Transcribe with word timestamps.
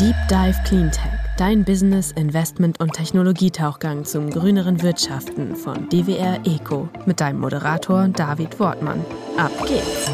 Deep 0.00 0.16
Dive 0.28 0.60
Cleantech, 0.64 1.20
dein 1.38 1.64
Business, 1.64 2.10
Investment 2.10 2.80
und 2.80 2.94
Technologietauchgang 2.94 4.04
zum 4.04 4.28
grüneren 4.28 4.82
Wirtschaften 4.82 5.54
von 5.54 5.88
DWR 5.88 6.40
Eco 6.44 6.88
mit 7.06 7.20
deinem 7.20 7.38
Moderator 7.38 8.08
David 8.08 8.58
Wortmann. 8.58 9.04
Ab 9.36 9.52
geht's! 9.68 10.10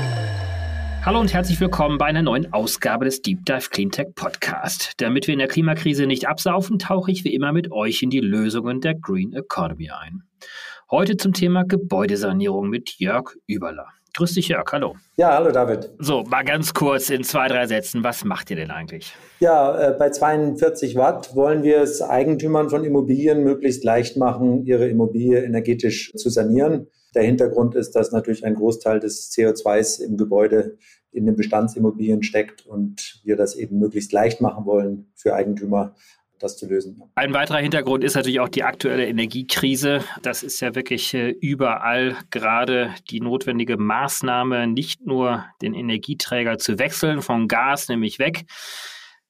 Hallo 1.03 1.19
und 1.19 1.33
herzlich 1.33 1.59
willkommen 1.61 1.97
bei 1.97 2.05
einer 2.05 2.21
neuen 2.21 2.53
Ausgabe 2.53 3.07
des 3.07 3.23
Deep 3.23 3.47
Dive 3.47 3.71
Cleantech 3.71 4.15
Podcast. 4.15 4.93
Damit 4.99 5.27
wir 5.27 5.33
in 5.33 5.39
der 5.39 5.49
Klimakrise 5.49 6.07
nicht 6.07 6.29
absaufen, 6.29 6.79
tauche 6.79 7.11
ich 7.11 7.25
wie 7.25 7.35
immer 7.35 7.53
mit 7.53 7.73
euch 7.73 8.03
in 8.03 8.11
die 8.11 8.21
Lösungen 8.21 8.83
der 8.83 8.95
Green 8.95 9.33
Economy 9.33 9.89
ein. 9.89 10.25
Heute 10.91 11.17
zum 11.17 11.33
Thema 11.33 11.65
Gebäudesanierung 11.65 12.69
mit 12.69 12.99
Jörg 12.99 13.35
Überler. 13.47 13.87
Grüß 14.15 14.35
dich, 14.35 14.49
Jörg. 14.49 14.65
Hallo. 14.73 14.97
Ja, 15.17 15.35
hallo, 15.35 15.53
David. 15.53 15.91
So, 15.99 16.23
mal 16.25 16.43
ganz 16.43 16.75
kurz 16.75 17.11
in 17.11 17.23
zwei, 17.25 17.49
drei 17.49 17.67
Sätzen. 17.67 18.03
Was 18.03 18.25
macht 18.25 18.51
ihr 18.51 18.57
denn 18.57 18.71
eigentlich? 18.71 19.15
Ja, 19.39 19.91
äh, 19.91 19.93
bei 19.93 20.11
42 20.11 20.97
Watt 20.97 21.35
wollen 21.35 21.63
wir 21.63 21.81
es 21.81 22.03
Eigentümern 22.03 22.71
von 22.71 22.85
Immobilien 22.85 23.45
möglichst 23.45 23.85
leicht 23.85 24.17
machen, 24.17 24.65
ihre 24.65 24.89
Immobilie 24.89 25.43
energetisch 25.43 26.13
zu 26.15 26.29
sanieren. 26.29 26.89
Der 27.15 27.23
Hintergrund 27.23 27.75
ist, 27.75 27.93
dass 27.93 28.13
natürlich 28.13 28.45
ein 28.45 28.55
Großteil 28.55 29.01
des 29.01 29.33
CO2s 29.33 30.01
im 30.01 30.17
Gebäude 30.17 30.77
in 31.13 31.27
den 31.27 31.37
Bestandsimmobilien 31.37 32.23
steckt 32.23 32.67
und 32.67 33.21
wir 33.25 33.37
das 33.37 33.57
eben 33.57 33.79
möglichst 33.79 34.13
leicht 34.13 34.41
machen 34.41 34.65
wollen 34.65 35.11
für 35.17 35.35
Eigentümer, 35.35 35.97
das 36.41 36.57
zu 36.57 36.67
lösen. 36.67 37.03
Ein 37.15 37.33
weiterer 37.33 37.59
Hintergrund 37.59 38.03
ist 38.03 38.15
natürlich 38.15 38.41
auch 38.41 38.49
die 38.49 38.65
aktuelle 38.65 39.07
Energiekrise. 39.07 40.03
Das 40.23 40.43
ist 40.43 40.61
ja 40.61 40.75
wirklich 40.75 41.15
äh, 41.15 41.31
überall 41.31 42.17
gerade 42.31 42.95
die 43.11 43.21
notwendige 43.21 43.77
Maßnahme, 43.77 44.67
nicht 44.67 45.07
nur 45.07 45.45
den 45.63 45.75
Energieträger 45.75 46.59
zu 46.59 46.79
wechseln, 46.79 47.23
vom 47.23 47.47
Gas 47.47 47.89
nämlich 47.89 48.19
weg, 48.19 48.45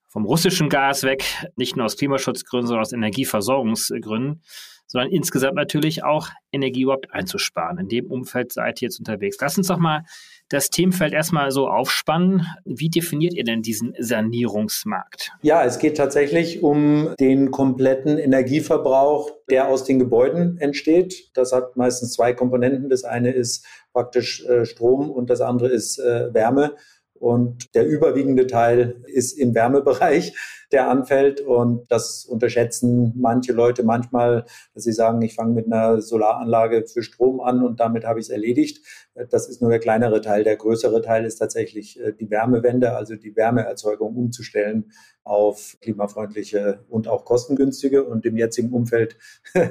vom 0.09 0.24
russischen 0.24 0.69
Gas 0.69 1.02
weg, 1.02 1.25
nicht 1.56 1.77
nur 1.77 1.84
aus 1.84 1.97
Klimaschutzgründen, 1.97 2.69
sondern 2.69 2.83
aus 2.83 2.92
Energieversorgungsgründen, 2.92 4.42
sondern 4.91 5.12
insgesamt 5.12 5.55
natürlich 5.55 6.02
auch 6.02 6.30
Energie 6.50 6.83
überhaupt 6.83 7.12
einzusparen. 7.12 7.78
In 7.78 7.88
dem 7.88 8.10
Umfeld 8.10 8.52
seid 8.52 8.83
ihr 8.83 8.86
jetzt 8.86 8.98
unterwegs. 8.98 9.36
Lass 9.41 9.56
uns 9.56 9.69
doch 9.69 9.78
mal 9.78 10.02
das 10.48 10.69
Themenfeld 10.69 11.12
erstmal 11.12 11.52
so 11.52 11.69
aufspannen. 11.69 12.44
Wie 12.64 12.88
definiert 12.88 13.34
ihr 13.34 13.44
denn 13.44 13.62
diesen 13.62 13.94
Sanierungsmarkt? 13.97 15.30
Ja, 15.42 15.64
es 15.64 15.78
geht 15.78 15.97
tatsächlich 15.97 16.64
um 16.64 17.14
den 17.20 17.52
kompletten 17.52 18.19
Energieverbrauch, 18.19 19.30
der 19.48 19.69
aus 19.69 19.84
den 19.84 20.00
Gebäuden 20.00 20.58
entsteht. 20.58 21.30
Das 21.34 21.52
hat 21.52 21.77
meistens 21.77 22.14
zwei 22.14 22.32
Komponenten. 22.32 22.88
Das 22.88 23.04
eine 23.04 23.30
ist 23.30 23.64
praktisch 23.92 24.44
äh, 24.44 24.66
Strom 24.66 25.08
und 25.08 25.30
das 25.30 25.41
andere 25.41 25.69
ist 25.69 26.00
äh, 26.00 26.34
Wärme. 26.34 26.75
Und 27.20 27.74
der 27.74 27.86
überwiegende 27.86 28.46
Teil 28.46 29.04
ist 29.06 29.38
im 29.38 29.54
Wärmebereich, 29.54 30.34
der 30.72 30.88
anfällt. 30.88 31.42
Und 31.42 31.84
das 31.92 32.24
unterschätzen 32.24 33.12
manche 33.14 33.52
Leute 33.52 33.82
manchmal, 33.82 34.46
dass 34.72 34.84
sie 34.84 34.94
sagen, 34.94 35.20
ich 35.20 35.34
fange 35.34 35.52
mit 35.52 35.66
einer 35.66 36.00
Solaranlage 36.00 36.86
für 36.86 37.02
Strom 37.02 37.41
an 37.41 37.62
und 37.62 37.78
damit 37.78 38.06
habe 38.06 38.20
ich 38.20 38.26
es 38.26 38.30
erledigt. 38.30 38.86
Das 39.28 39.50
ist 39.50 39.60
nur 39.60 39.68
der 39.68 39.80
kleinere 39.80 40.22
Teil. 40.22 40.44
Der 40.44 40.56
größere 40.56 41.02
Teil 41.02 41.26
ist 41.26 41.36
tatsächlich 41.36 42.00
äh, 42.00 42.14
die 42.14 42.30
Wärmewende, 42.30 42.96
also 42.96 43.14
die 43.16 43.36
Wärmeerzeugung 43.36 44.16
umzustellen 44.16 44.91
auf 45.22 45.76
klimafreundliche 45.82 46.86
und 46.88 47.06
auch 47.06 47.26
kostengünstige 47.26 48.02
und 48.04 48.24
im 48.24 48.38
jetzigen 48.38 48.72
Umfeld 48.72 49.18
äh, 49.52 49.68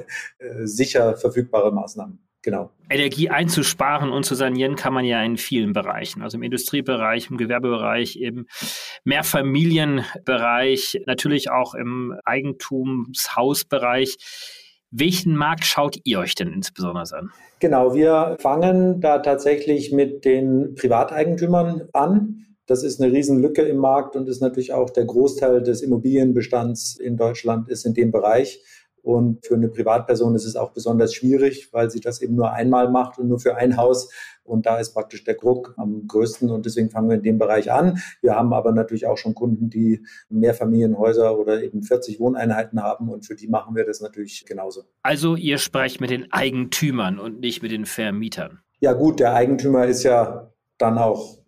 sicher 0.62 1.16
verfügbare 1.16 1.72
Maßnahmen. 1.72 2.29
Genau. 2.42 2.70
Energie 2.88 3.28
einzusparen 3.28 4.10
und 4.10 4.24
zu 4.24 4.34
sanieren 4.34 4.74
kann 4.74 4.94
man 4.94 5.04
ja 5.04 5.22
in 5.22 5.36
vielen 5.36 5.74
Bereichen. 5.74 6.22
Also 6.22 6.38
im 6.38 6.42
Industriebereich, 6.42 7.30
im 7.30 7.36
Gewerbebereich, 7.36 8.16
im 8.16 8.46
Mehrfamilienbereich, 9.04 11.02
natürlich 11.06 11.50
auch 11.50 11.74
im 11.74 12.14
Eigentumshausbereich. 12.24 14.16
Welchen 14.90 15.36
Markt 15.36 15.66
schaut 15.66 15.98
ihr 16.04 16.18
euch 16.18 16.34
denn 16.34 16.52
insbesondere 16.52 17.04
an? 17.16 17.30
Genau, 17.60 17.94
wir 17.94 18.36
fangen 18.40 19.00
da 19.00 19.18
tatsächlich 19.18 19.92
mit 19.92 20.24
den 20.24 20.74
Privateigentümern 20.74 21.88
an. 21.92 22.46
Das 22.66 22.82
ist 22.82 23.00
eine 23.00 23.12
Riesenlücke 23.12 23.62
im 23.62 23.76
Markt 23.76 24.16
und 24.16 24.28
ist 24.28 24.40
natürlich 24.40 24.72
auch 24.72 24.90
der 24.90 25.04
Großteil 25.04 25.62
des 25.62 25.82
Immobilienbestands 25.82 26.98
in 26.98 27.16
Deutschland 27.16 27.68
ist 27.68 27.84
in 27.84 27.94
dem 27.94 28.10
Bereich. 28.10 28.64
Und 29.02 29.46
für 29.46 29.54
eine 29.54 29.68
Privatperson 29.68 30.34
ist 30.34 30.44
es 30.44 30.56
auch 30.56 30.72
besonders 30.72 31.14
schwierig, 31.14 31.72
weil 31.72 31.90
sie 31.90 32.00
das 32.00 32.20
eben 32.20 32.34
nur 32.34 32.52
einmal 32.52 32.90
macht 32.90 33.18
und 33.18 33.28
nur 33.28 33.40
für 33.40 33.56
ein 33.56 33.76
Haus. 33.76 34.10
Und 34.44 34.66
da 34.66 34.78
ist 34.78 34.94
praktisch 34.94 35.24
der 35.24 35.34
Druck 35.34 35.74
am 35.76 36.06
größten 36.06 36.50
und 36.50 36.66
deswegen 36.66 36.90
fangen 36.90 37.08
wir 37.08 37.16
in 37.16 37.22
dem 37.22 37.38
Bereich 37.38 37.70
an. 37.70 38.00
Wir 38.20 38.34
haben 38.34 38.52
aber 38.52 38.72
natürlich 38.72 39.06
auch 39.06 39.16
schon 39.16 39.34
Kunden, 39.34 39.70
die 39.70 40.04
Mehrfamilienhäuser 40.28 41.38
oder 41.38 41.62
eben 41.62 41.82
40 41.82 42.18
Wohneinheiten 42.18 42.82
haben 42.82 43.08
und 43.08 43.26
für 43.26 43.36
die 43.36 43.48
machen 43.48 43.76
wir 43.76 43.84
das 43.84 44.00
natürlich 44.00 44.44
genauso. 44.46 44.84
Also 45.02 45.36
ihr 45.36 45.58
sprecht 45.58 46.00
mit 46.00 46.10
den 46.10 46.32
Eigentümern 46.32 47.18
und 47.18 47.40
nicht 47.40 47.62
mit 47.62 47.70
den 47.70 47.86
Vermietern. 47.86 48.60
Ja 48.80 48.92
gut, 48.92 49.20
der 49.20 49.34
Eigentümer 49.34 49.86
ist 49.86 50.02
ja 50.02 50.52
dann 50.78 50.98
auch 50.98 51.39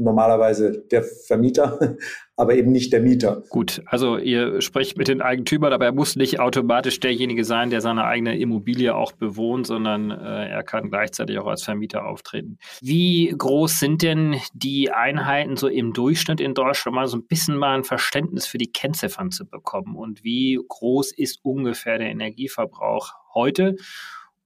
normalerweise 0.00 0.84
der 0.90 1.02
Vermieter, 1.02 1.78
aber 2.36 2.54
eben 2.54 2.72
nicht 2.72 2.92
der 2.92 3.00
Mieter. 3.00 3.42
Gut, 3.50 3.82
also 3.86 4.16
ihr 4.16 4.60
sprecht 4.62 4.96
mit 4.96 5.08
den 5.08 5.20
Eigentümern, 5.20 5.72
aber 5.72 5.84
er 5.84 5.92
muss 5.92 6.16
nicht 6.16 6.40
automatisch 6.40 6.98
derjenige 7.00 7.44
sein, 7.44 7.70
der 7.70 7.80
seine 7.80 8.04
eigene 8.04 8.38
Immobilie 8.38 8.94
auch 8.94 9.12
bewohnt, 9.12 9.66
sondern 9.66 10.10
äh, 10.10 10.48
er 10.48 10.62
kann 10.62 10.90
gleichzeitig 10.90 11.38
auch 11.38 11.46
als 11.46 11.62
Vermieter 11.62 12.06
auftreten. 12.06 12.58
Wie 12.80 13.32
groß 13.36 13.78
sind 13.78 14.02
denn 14.02 14.36
die 14.54 14.90
Einheiten 14.90 15.56
so 15.56 15.68
im 15.68 15.92
Durchschnitt 15.92 16.40
in 16.40 16.54
Deutschland, 16.54 16.94
mal 16.94 17.06
so 17.06 17.18
ein 17.18 17.26
bisschen 17.26 17.56
mal 17.56 17.76
ein 17.76 17.84
Verständnis 17.84 18.46
für 18.46 18.58
die 18.58 18.72
Kennziffern 18.72 19.30
zu 19.30 19.46
bekommen? 19.46 19.94
Und 19.94 20.24
wie 20.24 20.58
groß 20.66 21.12
ist 21.12 21.40
ungefähr 21.42 21.98
der 21.98 22.08
Energieverbrauch 22.08 23.12
heute? 23.34 23.76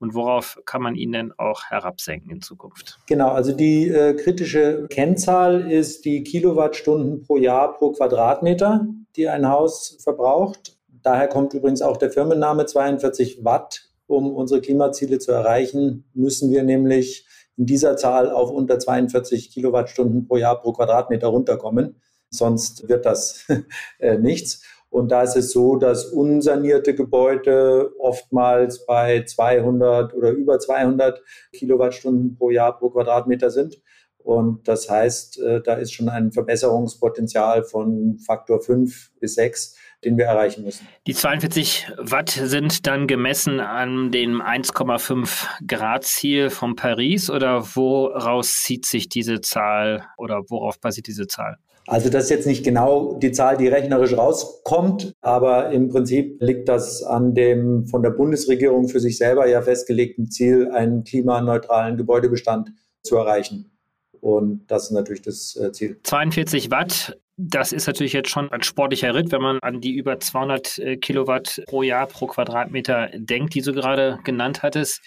Und 0.05 0.13
worauf 0.13 0.61
kann 0.65 0.83
man 0.83 0.95
ihn 0.95 1.11
denn 1.13 1.33
auch 1.35 1.63
herabsenken 1.65 2.29
in 2.29 2.41
Zukunft? 2.43 2.99
Genau, 3.07 3.29
also 3.29 3.53
die 3.53 3.89
äh, 3.89 4.13
kritische 4.13 4.85
Kennzahl 4.87 5.71
ist 5.71 6.05
die 6.05 6.23
Kilowattstunden 6.23 7.23
pro 7.23 7.37
Jahr 7.37 7.73
pro 7.73 7.91
Quadratmeter, 7.91 8.85
die 9.15 9.27
ein 9.27 9.49
Haus 9.49 9.97
verbraucht. 10.03 10.77
Daher 11.01 11.27
kommt 11.27 11.55
übrigens 11.55 11.81
auch 11.81 11.97
der 11.97 12.11
Firmenname 12.11 12.67
42 12.67 13.43
Watt. 13.43 13.89
Um 14.05 14.35
unsere 14.35 14.61
Klimaziele 14.61 15.17
zu 15.17 15.31
erreichen, 15.31 16.03
müssen 16.13 16.51
wir 16.51 16.61
nämlich 16.61 17.25
in 17.57 17.65
dieser 17.65 17.97
Zahl 17.97 18.29
auf 18.29 18.51
unter 18.51 18.77
42 18.77 19.49
Kilowattstunden 19.49 20.27
pro 20.27 20.37
Jahr 20.37 20.61
pro 20.61 20.73
Quadratmeter 20.73 21.29
runterkommen. 21.29 21.95
Sonst 22.29 22.87
wird 22.87 23.07
das 23.07 23.47
äh, 23.97 24.19
nichts. 24.19 24.61
Und 24.95 25.11
da 25.11 25.23
ist 25.23 25.35
es 25.35 25.51
so, 25.51 25.75
dass 25.75 26.05
unsanierte 26.05 26.95
Gebäude 26.95 27.91
oftmals 27.99 28.85
bei 28.85 29.25
200 29.25 30.13
oder 30.13 30.31
über 30.31 30.57
200 30.57 31.21
Kilowattstunden 31.51 32.37
pro 32.37 32.49
Jahr 32.49 32.79
pro 32.79 32.91
Quadratmeter 32.91 33.49
sind. 33.49 33.81
Und 34.19 34.69
das 34.69 34.89
heißt, 34.89 35.41
äh, 35.41 35.61
da 35.61 35.73
ist 35.73 35.91
schon 35.91 36.07
ein 36.07 36.31
Verbesserungspotenzial 36.31 37.65
von 37.65 38.19
Faktor 38.25 38.61
5 38.61 39.11
bis 39.19 39.35
6, 39.35 39.75
den 40.05 40.17
wir 40.17 40.27
erreichen 40.27 40.63
müssen. 40.63 40.87
Die 41.07 41.13
42 41.13 41.91
Watt 41.97 42.29
sind 42.29 42.87
dann 42.87 43.05
gemessen 43.05 43.59
an 43.59 44.13
dem 44.13 44.41
1,5 44.41 45.45
Grad 45.67 46.05
Ziel 46.05 46.49
von 46.49 46.77
Paris 46.77 47.29
oder 47.29 47.75
woraus 47.75 48.61
zieht 48.61 48.85
sich 48.85 49.09
diese 49.09 49.41
Zahl 49.41 50.07
oder 50.17 50.43
worauf 50.47 50.79
basiert 50.79 51.07
diese 51.07 51.27
Zahl? 51.27 51.57
Also 51.87 52.09
das 52.09 52.25
ist 52.25 52.29
jetzt 52.31 52.47
nicht 52.47 52.63
genau 52.63 53.13
die 53.19 53.31
Zahl, 53.31 53.57
die 53.57 53.67
rechnerisch 53.67 54.17
rauskommt, 54.17 55.13
aber 55.21 55.69
im 55.69 55.89
Prinzip 55.89 56.41
liegt 56.41 56.67
das 56.67 57.03
an 57.03 57.35
dem 57.35 57.85
von 57.85 58.01
der 58.01 58.09
Bundesregierung 58.09 58.89
für 58.89 58.99
sich 58.99 59.17
selber 59.17 59.47
ja 59.47 59.61
festgelegten 59.61 60.31
Ziel, 60.31 60.71
einen 60.71 61.03
klimaneutralen 61.03 61.95
Gebäudebestand 61.97 62.71
zu 63.03 63.17
erreichen. 63.17 63.71
Und 64.19 64.65
das 64.67 64.85
ist 64.85 64.91
natürlich 64.91 65.21
das 65.21 65.55
äh, 65.55 65.71
Ziel. 65.71 65.99
42 66.01 66.71
Watt, 66.71 67.15
das 67.37 67.71
ist 67.71 67.85
natürlich 67.85 68.13
jetzt 68.13 68.29
schon 68.29 68.51
ein 68.51 68.63
sportlicher 68.63 69.13
Ritt, 69.13 69.31
wenn 69.31 69.41
man 69.41 69.59
an 69.59 69.81
die 69.81 69.93
über 69.93 70.19
200 70.19 70.79
äh, 70.79 70.97
Kilowatt 70.97 71.61
pro 71.67 71.83
Jahr 71.83 72.07
pro 72.07 72.25
Quadratmeter 72.27 73.09
denkt, 73.13 73.53
die 73.53 73.61
du 73.61 73.73
gerade 73.73 74.19
genannt 74.23 74.63
hattest. 74.63 75.01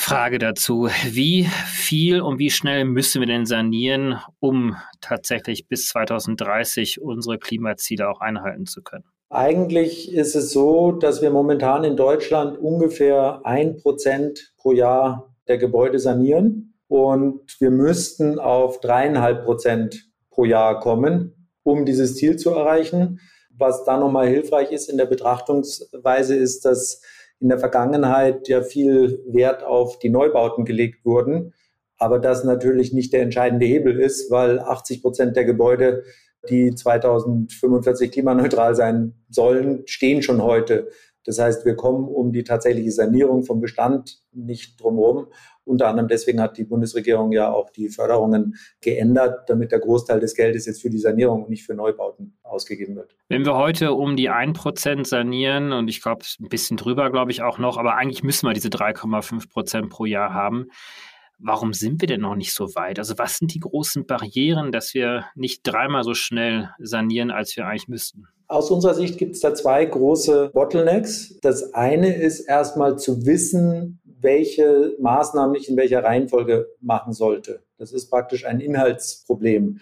Frage 0.00 0.38
dazu. 0.38 0.88
Wie 1.10 1.44
viel 1.44 2.22
und 2.22 2.38
wie 2.38 2.50
schnell 2.50 2.86
müssen 2.86 3.20
wir 3.20 3.26
denn 3.26 3.44
sanieren, 3.44 4.18
um 4.40 4.76
tatsächlich 5.02 5.68
bis 5.68 5.88
2030 5.88 7.02
unsere 7.02 7.38
Klimaziele 7.38 8.08
auch 8.08 8.20
einhalten 8.20 8.64
zu 8.64 8.82
können? 8.82 9.04
Eigentlich 9.28 10.10
ist 10.10 10.34
es 10.34 10.52
so, 10.52 10.92
dass 10.92 11.20
wir 11.20 11.30
momentan 11.30 11.84
in 11.84 11.96
Deutschland 11.96 12.58
ungefähr 12.58 13.42
ein 13.44 13.76
Prozent 13.76 14.54
pro 14.56 14.72
Jahr 14.72 15.34
der 15.48 15.58
Gebäude 15.58 15.98
sanieren 15.98 16.74
und 16.88 17.60
wir 17.60 17.70
müssten 17.70 18.38
auf 18.38 18.80
dreieinhalb 18.80 19.44
Prozent 19.44 20.08
pro 20.30 20.46
Jahr 20.46 20.80
kommen, 20.80 21.48
um 21.62 21.84
dieses 21.84 22.16
Ziel 22.16 22.36
zu 22.36 22.50
erreichen. 22.50 23.20
Was 23.50 23.84
da 23.84 23.98
nochmal 23.98 24.28
hilfreich 24.28 24.72
ist 24.72 24.88
in 24.88 24.96
der 24.96 25.04
Betrachtungsweise 25.04 26.34
ist, 26.34 26.64
dass 26.64 27.02
in 27.40 27.48
der 27.48 27.58
Vergangenheit 27.58 28.48
ja 28.48 28.62
viel 28.62 29.24
Wert 29.26 29.64
auf 29.64 29.98
die 29.98 30.10
Neubauten 30.10 30.64
gelegt 30.64 31.04
wurden, 31.04 31.54
aber 31.98 32.18
das 32.18 32.44
natürlich 32.44 32.92
nicht 32.92 33.12
der 33.12 33.22
entscheidende 33.22 33.66
Hebel 33.66 33.98
ist, 33.98 34.30
weil 34.30 34.60
80 34.60 35.02
Prozent 35.02 35.36
der 35.36 35.44
Gebäude 35.44 36.04
die 36.48 36.74
2045 36.74 38.12
klimaneutral 38.12 38.74
sein 38.74 39.14
sollen, 39.28 39.82
stehen 39.86 40.22
schon 40.22 40.42
heute. 40.42 40.88
Das 41.24 41.38
heißt, 41.38 41.66
wir 41.66 41.76
kommen 41.76 42.08
um 42.08 42.32
die 42.32 42.44
tatsächliche 42.44 42.92
Sanierung 42.92 43.42
vom 43.42 43.60
Bestand 43.60 44.22
nicht 44.32 44.80
drumherum. 44.80 45.26
Unter 45.70 45.86
anderem 45.86 46.08
deswegen 46.08 46.40
hat 46.40 46.58
die 46.58 46.64
Bundesregierung 46.64 47.30
ja 47.30 47.52
auch 47.52 47.70
die 47.70 47.90
Förderungen 47.90 48.56
geändert, 48.80 49.48
damit 49.48 49.70
der 49.70 49.78
Großteil 49.78 50.18
des 50.18 50.34
Geldes 50.34 50.66
jetzt 50.66 50.82
für 50.82 50.90
die 50.90 50.98
Sanierung 50.98 51.44
und 51.44 51.50
nicht 51.50 51.64
für 51.64 51.74
Neubauten 51.74 52.36
ausgegeben 52.42 52.96
wird. 52.96 53.14
Wenn 53.28 53.46
wir 53.46 53.54
heute 53.54 53.92
um 53.92 54.16
die 54.16 54.28
1% 54.28 55.06
sanieren 55.06 55.72
und 55.72 55.86
ich 55.86 56.02
glaube, 56.02 56.24
ein 56.40 56.48
bisschen 56.48 56.76
drüber, 56.76 57.10
glaube 57.10 57.30
ich 57.30 57.42
auch 57.42 57.58
noch, 57.58 57.78
aber 57.78 57.94
eigentlich 57.94 58.24
müssen 58.24 58.48
wir 58.48 58.52
diese 58.52 58.68
3,5% 58.68 59.88
pro 59.88 60.06
Jahr 60.06 60.34
haben. 60.34 60.70
Warum 61.38 61.72
sind 61.72 62.00
wir 62.00 62.08
denn 62.08 62.20
noch 62.20 62.34
nicht 62.34 62.52
so 62.52 62.74
weit? 62.74 62.98
Also 62.98 63.16
was 63.16 63.38
sind 63.38 63.54
die 63.54 63.60
großen 63.60 64.06
Barrieren, 64.06 64.72
dass 64.72 64.92
wir 64.92 65.26
nicht 65.36 65.62
dreimal 65.62 66.02
so 66.02 66.14
schnell 66.14 66.70
sanieren, 66.80 67.30
als 67.30 67.56
wir 67.56 67.64
eigentlich 67.66 67.86
müssten? 67.86 68.26
Aus 68.50 68.68
unserer 68.72 68.94
Sicht 68.94 69.16
gibt 69.16 69.36
es 69.36 69.40
da 69.40 69.54
zwei 69.54 69.84
große 69.84 70.50
Bottlenecks. 70.52 71.38
Das 71.40 71.72
eine 71.72 72.16
ist 72.16 72.40
erstmal 72.40 72.98
zu 72.98 73.24
wissen, 73.24 73.99
welche 74.20 74.96
Maßnahmen 74.98 75.54
ich 75.54 75.68
in 75.68 75.76
welcher 75.76 76.04
Reihenfolge 76.04 76.68
machen 76.80 77.12
sollte. 77.12 77.62
Das 77.78 77.92
ist 77.92 78.10
praktisch 78.10 78.44
ein 78.46 78.60
Inhaltsproblem. 78.60 79.80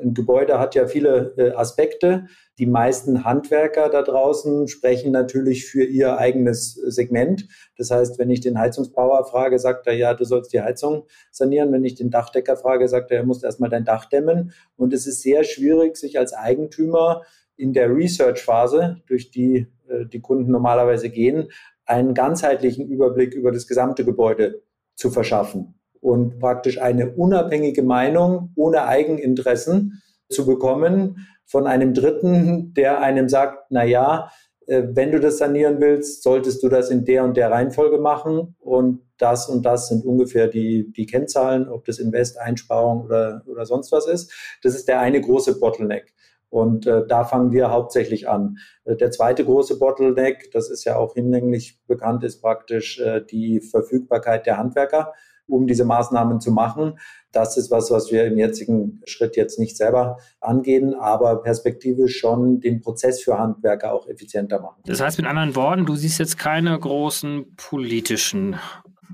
Ein 0.00 0.14
Gebäude 0.14 0.58
hat 0.58 0.74
ja 0.74 0.86
viele 0.86 1.34
äh, 1.36 1.50
Aspekte. 1.52 2.26
Die 2.58 2.66
meisten 2.66 3.24
Handwerker 3.24 3.90
da 3.90 4.02
draußen 4.02 4.66
sprechen 4.68 5.12
natürlich 5.12 5.66
für 5.66 5.84
ihr 5.84 6.16
eigenes 6.16 6.72
Segment. 6.72 7.46
Das 7.76 7.90
heißt, 7.90 8.18
wenn 8.18 8.30
ich 8.30 8.40
den 8.40 8.58
Heizungsbauer 8.58 9.26
frage, 9.26 9.58
sagt 9.58 9.86
er, 9.86 9.92
ja, 9.92 10.14
du 10.14 10.24
sollst 10.24 10.52
die 10.54 10.62
Heizung 10.62 11.06
sanieren. 11.30 11.72
Wenn 11.72 11.84
ich 11.84 11.94
den 11.94 12.10
Dachdecker 12.10 12.56
frage, 12.56 12.88
sagt 12.88 13.10
er, 13.10 13.18
er 13.18 13.26
muss 13.26 13.42
erstmal 13.42 13.68
dein 13.68 13.84
Dach 13.84 14.06
dämmen. 14.06 14.52
Und 14.76 14.94
es 14.94 15.06
ist 15.06 15.20
sehr 15.20 15.44
schwierig, 15.44 15.98
sich 15.98 16.18
als 16.18 16.32
Eigentümer 16.32 17.22
in 17.56 17.74
der 17.74 17.94
Research-Phase, 17.94 19.02
durch 19.06 19.30
die 19.30 19.66
äh, 19.92 20.06
die 20.06 20.20
Kunden 20.20 20.50
normalerweise 20.50 21.10
gehen, 21.10 21.48
einen 21.86 22.14
ganzheitlichen 22.14 22.88
Überblick 22.88 23.34
über 23.34 23.52
das 23.52 23.66
gesamte 23.66 24.04
Gebäude 24.04 24.62
zu 24.94 25.10
verschaffen 25.10 25.74
und 26.00 26.38
praktisch 26.38 26.80
eine 26.80 27.12
unabhängige 27.12 27.82
Meinung 27.82 28.52
ohne 28.56 28.86
Eigeninteressen 28.86 30.02
zu 30.28 30.46
bekommen 30.46 31.26
von 31.44 31.66
einem 31.66 31.94
Dritten, 31.94 32.74
der 32.74 33.00
einem 33.00 33.28
sagt, 33.28 33.66
na 33.70 33.84
ja, 33.84 34.30
äh, 34.66 34.82
wenn 34.92 35.12
du 35.12 35.20
das 35.20 35.38
sanieren 35.38 35.80
willst, 35.80 36.22
solltest 36.22 36.62
du 36.62 36.68
das 36.68 36.90
in 36.90 37.04
der 37.04 37.24
und 37.24 37.36
der 37.36 37.50
Reihenfolge 37.50 37.98
machen 37.98 38.56
und 38.60 39.00
das 39.18 39.48
und 39.48 39.64
das 39.64 39.88
sind 39.88 40.04
ungefähr 40.04 40.48
die, 40.48 40.92
die 40.92 41.06
Kennzahlen, 41.06 41.68
ob 41.68 41.84
das 41.84 41.98
Invest, 41.98 42.38
Einsparung 42.38 43.04
oder, 43.04 43.42
oder 43.46 43.66
sonst 43.66 43.92
was 43.92 44.06
ist. 44.06 44.32
Das 44.62 44.74
ist 44.74 44.88
der 44.88 45.00
eine 45.00 45.20
große 45.20 45.60
Bottleneck. 45.60 46.12
Und 46.52 46.86
äh, 46.86 47.06
da 47.08 47.24
fangen 47.24 47.50
wir 47.50 47.70
hauptsächlich 47.70 48.28
an. 48.28 48.58
Äh, 48.84 48.96
der 48.96 49.10
zweite 49.10 49.42
große 49.42 49.78
Bottleneck, 49.78 50.50
das 50.52 50.68
ist 50.68 50.84
ja 50.84 50.96
auch 50.96 51.14
hinlänglich 51.14 51.80
bekannt, 51.86 52.24
ist 52.24 52.42
praktisch 52.42 53.00
äh, 53.00 53.22
die 53.24 53.62
Verfügbarkeit 53.62 54.44
der 54.44 54.58
Handwerker, 54.58 55.14
um 55.46 55.66
diese 55.66 55.86
Maßnahmen 55.86 56.42
zu 56.42 56.52
machen. 56.52 56.98
Das 57.32 57.56
ist 57.56 57.70
was, 57.70 57.90
was 57.90 58.12
wir 58.12 58.26
im 58.26 58.36
jetzigen 58.36 59.00
Schritt 59.06 59.34
jetzt 59.36 59.58
nicht 59.58 59.78
selber 59.78 60.18
angehen, 60.42 60.92
aber 60.92 61.40
perspektivisch 61.42 62.18
schon 62.18 62.60
den 62.60 62.82
Prozess 62.82 63.22
für 63.22 63.38
Handwerker 63.38 63.94
auch 63.94 64.06
effizienter 64.06 64.60
machen. 64.60 64.82
Das 64.84 65.00
heißt 65.00 65.16
mit 65.16 65.26
anderen 65.26 65.56
Worten, 65.56 65.86
du 65.86 65.96
siehst 65.96 66.18
jetzt 66.18 66.36
keine 66.36 66.78
großen 66.78 67.56
politischen 67.56 68.56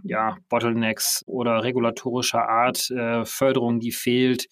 ja, 0.03 0.37
Bottlenecks 0.49 1.23
oder 1.29 1.63
regulatorischer 1.63 2.49
Art, 2.49 2.91
äh, 2.91 3.25
Förderung, 3.25 3.79
die 3.79 3.93
fehlt 3.93 4.49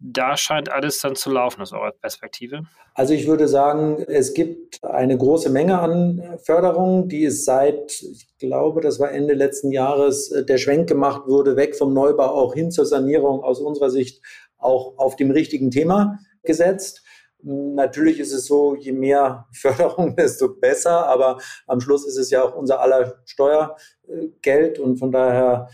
da 0.00 0.36
scheint 0.36 0.70
alles 0.70 0.98
dann 1.00 1.14
zu 1.14 1.30
laufen 1.30 1.60
aus 1.60 1.72
eurer 1.72 1.92
Perspektive. 1.92 2.62
Also 2.94 3.14
ich 3.14 3.26
würde 3.26 3.46
sagen, 3.46 4.02
es 4.08 4.34
gibt 4.34 4.82
eine 4.82 5.16
große 5.16 5.50
Menge 5.50 5.78
an 5.78 6.38
Förderungen, 6.42 7.08
die 7.08 7.24
es 7.26 7.44
seit, 7.44 8.02
ich 8.02 8.26
glaube, 8.38 8.80
das 8.80 8.98
war 8.98 9.12
Ende 9.12 9.34
letzten 9.34 9.70
Jahres, 9.70 10.30
äh, 10.32 10.44
der 10.44 10.58
Schwenk 10.58 10.88
gemacht 10.88 11.22
wurde, 11.26 11.56
weg 11.56 11.76
vom 11.76 11.92
Neubau 11.92 12.26
auch 12.26 12.54
hin 12.54 12.70
zur 12.70 12.86
Sanierung 12.86 13.42
aus 13.44 13.60
unserer 13.60 13.90
Sicht 13.90 14.22
auch 14.58 14.98
auf 14.98 15.16
dem 15.16 15.30
richtigen 15.30 15.70
Thema 15.70 16.18
gesetzt. 16.42 17.02
Natürlich 17.42 18.20
ist 18.20 18.32
es 18.32 18.46
so, 18.46 18.74
je 18.74 18.92
mehr 18.92 19.46
Förderung, 19.52 20.16
desto 20.16 20.48
besser, 20.48 21.06
aber 21.06 21.38
am 21.66 21.80
Schluss 21.80 22.06
ist 22.06 22.16
es 22.16 22.30
ja 22.30 22.42
auch 22.42 22.54
unser 22.54 22.80
aller 22.80 23.20
Steuergeld 23.24 24.78
und 24.78 24.96
von 24.96 25.12
daher 25.12 25.68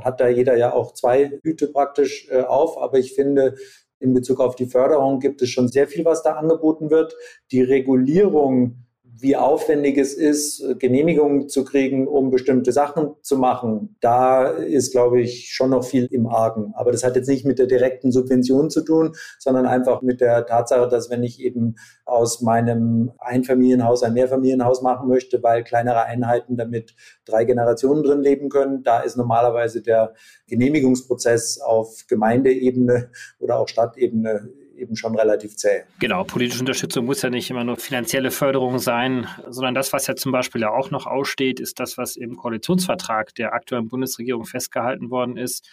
hat 0.00 0.20
da 0.20 0.28
jeder 0.28 0.56
ja 0.56 0.72
auch 0.72 0.94
zwei 0.94 1.40
Hüte 1.42 1.68
praktisch 1.68 2.28
äh, 2.30 2.42
auf. 2.42 2.78
Aber 2.78 2.98
ich 2.98 3.14
finde, 3.14 3.54
in 3.98 4.14
Bezug 4.14 4.40
auf 4.40 4.56
die 4.56 4.66
Förderung 4.66 5.20
gibt 5.20 5.42
es 5.42 5.50
schon 5.50 5.68
sehr 5.68 5.86
viel, 5.86 6.04
was 6.04 6.22
da 6.22 6.32
angeboten 6.32 6.90
wird. 6.90 7.14
Die 7.50 7.62
Regulierung 7.62 8.84
wie 9.14 9.36
aufwendig 9.36 9.98
es 9.98 10.14
ist, 10.14 10.64
Genehmigungen 10.78 11.48
zu 11.48 11.64
kriegen, 11.64 12.08
um 12.08 12.30
bestimmte 12.30 12.72
Sachen 12.72 13.10
zu 13.20 13.36
machen. 13.36 13.96
Da 14.00 14.46
ist, 14.46 14.90
glaube 14.90 15.20
ich, 15.20 15.52
schon 15.52 15.70
noch 15.70 15.84
viel 15.84 16.06
im 16.10 16.26
Argen. 16.26 16.72
Aber 16.74 16.92
das 16.92 17.04
hat 17.04 17.14
jetzt 17.16 17.28
nicht 17.28 17.44
mit 17.44 17.58
der 17.58 17.66
direkten 17.66 18.10
Subvention 18.10 18.70
zu 18.70 18.82
tun, 18.82 19.12
sondern 19.38 19.66
einfach 19.66 20.02
mit 20.02 20.20
der 20.20 20.46
Tatsache, 20.46 20.88
dass 20.88 21.10
wenn 21.10 21.22
ich 21.22 21.40
eben 21.40 21.76
aus 22.04 22.40
meinem 22.40 23.12
Einfamilienhaus 23.18 24.02
ein 24.02 24.14
Mehrfamilienhaus 24.14 24.82
machen 24.82 25.08
möchte, 25.08 25.42
weil 25.42 25.62
kleinere 25.62 26.04
Einheiten 26.04 26.56
damit 26.56 26.94
drei 27.26 27.44
Generationen 27.44 28.02
drin 28.02 28.22
leben 28.22 28.48
können, 28.48 28.82
da 28.82 29.00
ist 29.00 29.16
normalerweise 29.16 29.82
der 29.82 30.14
Genehmigungsprozess 30.46 31.60
auf 31.60 32.06
Gemeindeebene 32.08 33.10
oder 33.38 33.58
auch 33.58 33.68
Stadtebene 33.68 34.48
eben 34.82 34.96
schon 34.96 35.16
relativ 35.16 35.56
zäh. 35.56 35.84
Genau, 35.98 36.24
politische 36.24 36.60
Unterstützung 36.60 37.06
muss 37.06 37.22
ja 37.22 37.30
nicht 37.30 37.48
immer 37.50 37.64
nur 37.64 37.76
finanzielle 37.76 38.30
Förderung 38.30 38.78
sein, 38.78 39.26
sondern 39.48 39.74
das, 39.74 39.92
was 39.92 40.06
ja 40.06 40.16
zum 40.16 40.32
Beispiel 40.32 40.60
ja 40.60 40.70
auch 40.70 40.90
noch 40.90 41.06
aussteht, 41.06 41.60
ist 41.60 41.80
das, 41.80 41.96
was 41.96 42.16
im 42.16 42.36
Koalitionsvertrag 42.36 43.34
der 43.36 43.54
aktuellen 43.54 43.88
Bundesregierung 43.88 44.44
festgehalten 44.44 45.10
worden 45.10 45.36
ist 45.36 45.68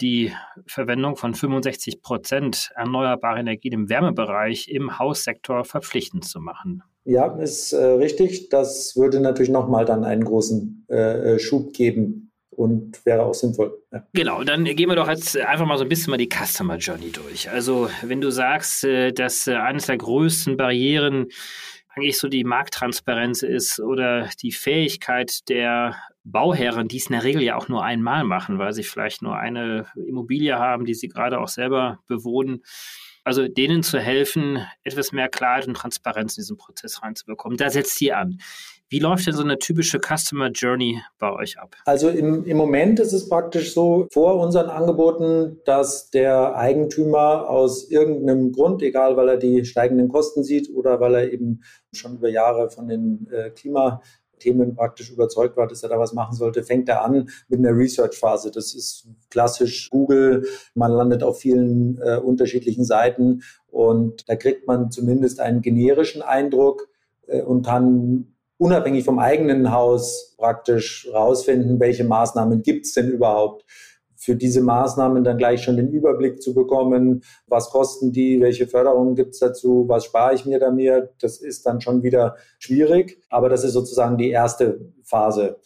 die 0.00 0.32
Verwendung 0.66 1.16
von 1.16 1.34
65 1.34 2.02
Prozent 2.02 2.70
erneuerbare 2.74 3.40
Energien 3.40 3.72
im 3.72 3.90
Wärmebereich 3.90 4.68
im 4.68 4.98
Haussektor 4.98 5.64
verpflichtend 5.64 6.24
zu 6.24 6.40
machen. 6.40 6.82
Ja, 7.04 7.26
ist 7.36 7.72
äh, 7.72 7.84
richtig. 7.84 8.48
Das 8.50 8.96
würde 8.96 9.20
natürlich 9.20 9.50
nochmal 9.50 9.84
dann 9.84 10.04
einen 10.04 10.24
großen 10.24 10.86
äh, 10.88 11.34
äh 11.34 11.38
Schub 11.38 11.72
geben 11.72 12.29
und 12.60 13.04
wäre 13.06 13.22
auch 13.22 13.34
sinnvoll. 13.34 13.82
Ja. 13.90 14.06
Genau, 14.12 14.44
dann 14.44 14.64
gehen 14.64 14.88
wir 14.88 14.96
doch 14.96 15.08
jetzt 15.08 15.36
einfach 15.36 15.64
mal 15.64 15.78
so 15.78 15.84
ein 15.84 15.88
bisschen 15.88 16.10
mal 16.10 16.18
die 16.18 16.28
Customer 16.28 16.76
Journey 16.76 17.10
durch. 17.10 17.50
Also 17.50 17.88
wenn 18.02 18.20
du 18.20 18.30
sagst, 18.30 18.84
äh, 18.84 19.12
dass 19.12 19.46
äh, 19.46 19.54
eines 19.54 19.86
der 19.86 19.96
größten 19.96 20.58
Barrieren 20.58 21.28
eigentlich 21.88 22.18
so 22.18 22.28
die 22.28 22.44
Markttransparenz 22.44 23.42
ist 23.42 23.80
oder 23.80 24.28
die 24.42 24.52
Fähigkeit 24.52 25.48
der 25.48 25.96
Bauherren, 26.22 26.86
die 26.86 26.98
es 26.98 27.06
in 27.06 27.14
der 27.14 27.24
Regel 27.24 27.42
ja 27.42 27.56
auch 27.56 27.68
nur 27.68 27.82
einmal 27.82 28.24
machen, 28.24 28.58
weil 28.58 28.74
sie 28.74 28.84
vielleicht 28.84 29.22
nur 29.22 29.36
eine 29.36 29.86
Immobilie 29.96 30.58
haben, 30.58 30.84
die 30.84 30.94
sie 30.94 31.08
gerade 31.08 31.40
auch 31.40 31.48
selber 31.48 31.98
bewohnen. 32.06 32.62
Also 33.24 33.48
denen 33.48 33.82
zu 33.82 33.98
helfen, 33.98 34.66
etwas 34.82 35.12
mehr 35.12 35.28
Klarheit 35.28 35.66
und 35.66 35.74
Transparenz 35.74 36.36
in 36.36 36.42
diesen 36.42 36.56
Prozess 36.58 37.02
reinzubekommen. 37.02 37.58
Da 37.58 37.70
setzt 37.70 38.00
ihr 38.02 38.18
an. 38.18 38.38
Wie 38.92 38.98
läuft 38.98 39.24
denn 39.28 39.34
so 39.34 39.44
eine 39.44 39.56
typische 39.56 40.00
Customer 40.00 40.50
Journey 40.50 41.00
bei 41.20 41.32
euch 41.32 41.60
ab? 41.60 41.76
Also 41.84 42.08
im, 42.08 42.44
im 42.44 42.56
Moment 42.56 42.98
ist 42.98 43.12
es 43.12 43.28
praktisch 43.28 43.72
so 43.72 44.08
vor 44.10 44.40
unseren 44.40 44.68
Angeboten, 44.68 45.58
dass 45.64 46.10
der 46.10 46.56
Eigentümer 46.56 47.48
aus 47.48 47.88
irgendeinem 47.88 48.50
Grund, 48.50 48.82
egal 48.82 49.16
weil 49.16 49.28
er 49.28 49.36
die 49.36 49.64
steigenden 49.64 50.08
Kosten 50.08 50.42
sieht 50.42 50.74
oder 50.74 50.98
weil 50.98 51.14
er 51.14 51.32
eben 51.32 51.62
schon 51.92 52.16
über 52.16 52.28
Jahre 52.28 52.68
von 52.68 52.88
den 52.88 53.28
äh, 53.30 53.50
Klima 53.50 54.02
Themen 54.40 54.74
praktisch 54.74 55.12
überzeugt 55.12 55.56
war, 55.56 55.68
dass 55.68 55.84
er 55.84 55.90
da 55.90 55.98
was 56.00 56.12
machen 56.12 56.34
sollte, 56.34 56.64
fängt 56.64 56.88
er 56.88 57.04
an 57.04 57.28
mit 57.46 57.60
einer 57.60 57.76
Research-Phase. 57.76 58.50
Das 58.50 58.74
ist 58.74 59.06
klassisch 59.28 59.88
Google. 59.90 60.48
Man 60.74 60.90
landet 60.90 61.22
auf 61.22 61.38
vielen 61.38 62.00
äh, 62.02 62.16
unterschiedlichen 62.16 62.84
Seiten 62.84 63.42
und 63.68 64.28
da 64.28 64.34
kriegt 64.34 64.66
man 64.66 64.90
zumindest 64.90 65.38
einen 65.38 65.62
generischen 65.62 66.22
Eindruck 66.22 66.88
äh, 67.28 67.42
und 67.42 67.64
kann 67.64 68.34
unabhängig 68.60 69.06
vom 69.06 69.18
eigenen 69.18 69.72
Haus 69.72 70.34
praktisch 70.36 71.08
rausfinden, 71.12 71.80
welche 71.80 72.04
Maßnahmen 72.04 72.62
gibt 72.62 72.84
es 72.84 72.92
denn 72.92 73.08
überhaupt. 73.08 73.64
Für 74.16 74.36
diese 74.36 74.60
Maßnahmen 74.60 75.24
dann 75.24 75.38
gleich 75.38 75.62
schon 75.62 75.78
den 75.78 75.88
Überblick 75.88 76.42
zu 76.42 76.52
bekommen, 76.52 77.22
was 77.46 77.70
kosten 77.70 78.12
die, 78.12 78.38
welche 78.38 78.66
Förderungen 78.66 79.14
gibt 79.14 79.32
es 79.32 79.38
dazu, 79.40 79.86
was 79.88 80.04
spare 80.04 80.34
ich 80.34 80.44
mir 80.44 80.58
da 80.58 80.70
mir, 80.70 81.10
das 81.22 81.38
ist 81.38 81.64
dann 81.64 81.80
schon 81.80 82.02
wieder 82.02 82.36
schwierig. 82.58 83.22
Aber 83.30 83.48
das 83.48 83.64
ist 83.64 83.72
sozusagen 83.72 84.18
die 84.18 84.28
erste 84.28 84.92
Phase. 85.04 85.58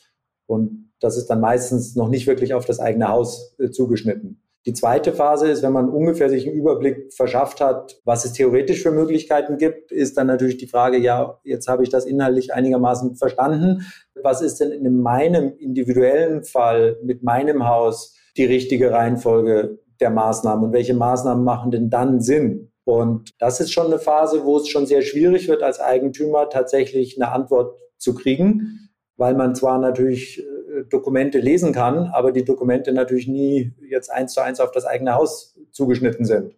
Und 0.47 0.93
das 1.01 1.17
ist 1.17 1.27
dann 1.27 1.41
meistens 1.41 1.97
noch 1.97 2.09
nicht 2.09 2.29
wirklich 2.29 2.55
auf 2.55 2.65
das 2.65 2.79
eigene 2.79 3.09
Haus 3.09 3.57
äh, 3.59 3.71
zugeschnitten. 3.71 4.41
Die 4.67 4.73
zweite 4.73 5.13
Phase 5.13 5.49
ist, 5.49 5.63
wenn 5.63 5.73
man 5.73 5.91
ungefähr 5.91 6.31
sich 6.31 6.47
einen 6.47 6.57
Überblick 6.57 7.13
verschafft 7.13 7.61
hat, 7.61 8.01
was 8.05 8.25
es 8.25 8.33
theoretisch 8.33 8.83
für 8.83 8.93
Möglichkeiten 8.93 9.59
gibt, 9.59 9.93
ist 9.93 10.17
dann 10.17 10.27
natürlich 10.27 10.57
die 10.57 10.67
Frage, 10.67 10.97
ja, 10.97 11.39
jetzt 11.45 11.69
habe 11.69 11.83
ich 11.83 11.91
das 11.91 12.07
inhaltlich 12.07 12.55
einigermaßen 12.55 13.17
verstanden. 13.17 13.87
Was 14.23 14.41
ist 14.41 14.61
denn 14.61 14.73
in 14.73 15.01
meinem 15.01 15.53
individuellen 15.59 16.45
Fall 16.45 16.99
mit 17.03 17.23
meinem 17.23 17.69
Haus 17.69 18.17
die 18.37 18.47
richtige 18.47 18.91
Reihenfolge? 18.91 19.79
der 20.01 20.11
Maßnahmen 20.11 20.67
und 20.67 20.73
welche 20.73 20.95
Maßnahmen 20.95 21.45
machen 21.45 21.71
denn 21.71 21.91
dann 21.91 22.21
Sinn? 22.21 22.71
Und 22.85 23.31
das 23.39 23.61
ist 23.61 23.73
schon 23.73 23.87
eine 23.87 23.99
Phase, 23.99 24.45
wo 24.45 24.59
es 24.59 24.69
schon 24.69 24.87
sehr 24.87 25.03
schwierig 25.03 25.49
wird, 25.49 25.63
als 25.63 25.81
Eigentümer 25.81 26.51
tatsächlich 26.51 27.21
eine 27.21 27.33
Antwort 27.33 27.79
zu 27.97 28.15
kriegen, 28.15 28.91
weil 29.17 29.35
man 29.35 29.55
zwar 29.55 29.79
natürlich 29.79 30.41
äh, 30.41 30.43
Dokumente 30.91 31.39
lesen 31.39 31.73
kann, 31.73 32.11
aber 32.13 32.33
die 32.33 32.45
Dokumente 32.45 32.93
natürlich 32.93 33.29
nie 33.29 33.73
jetzt 33.89 34.11
eins 34.11 34.33
zu 34.33 34.41
eins 34.41 34.61
auf 34.61 34.73
das 34.73 34.85
eigene 34.85 35.15
Haus 35.15 35.59
zugeschnitten 35.73 36.25
sind. 36.25 36.55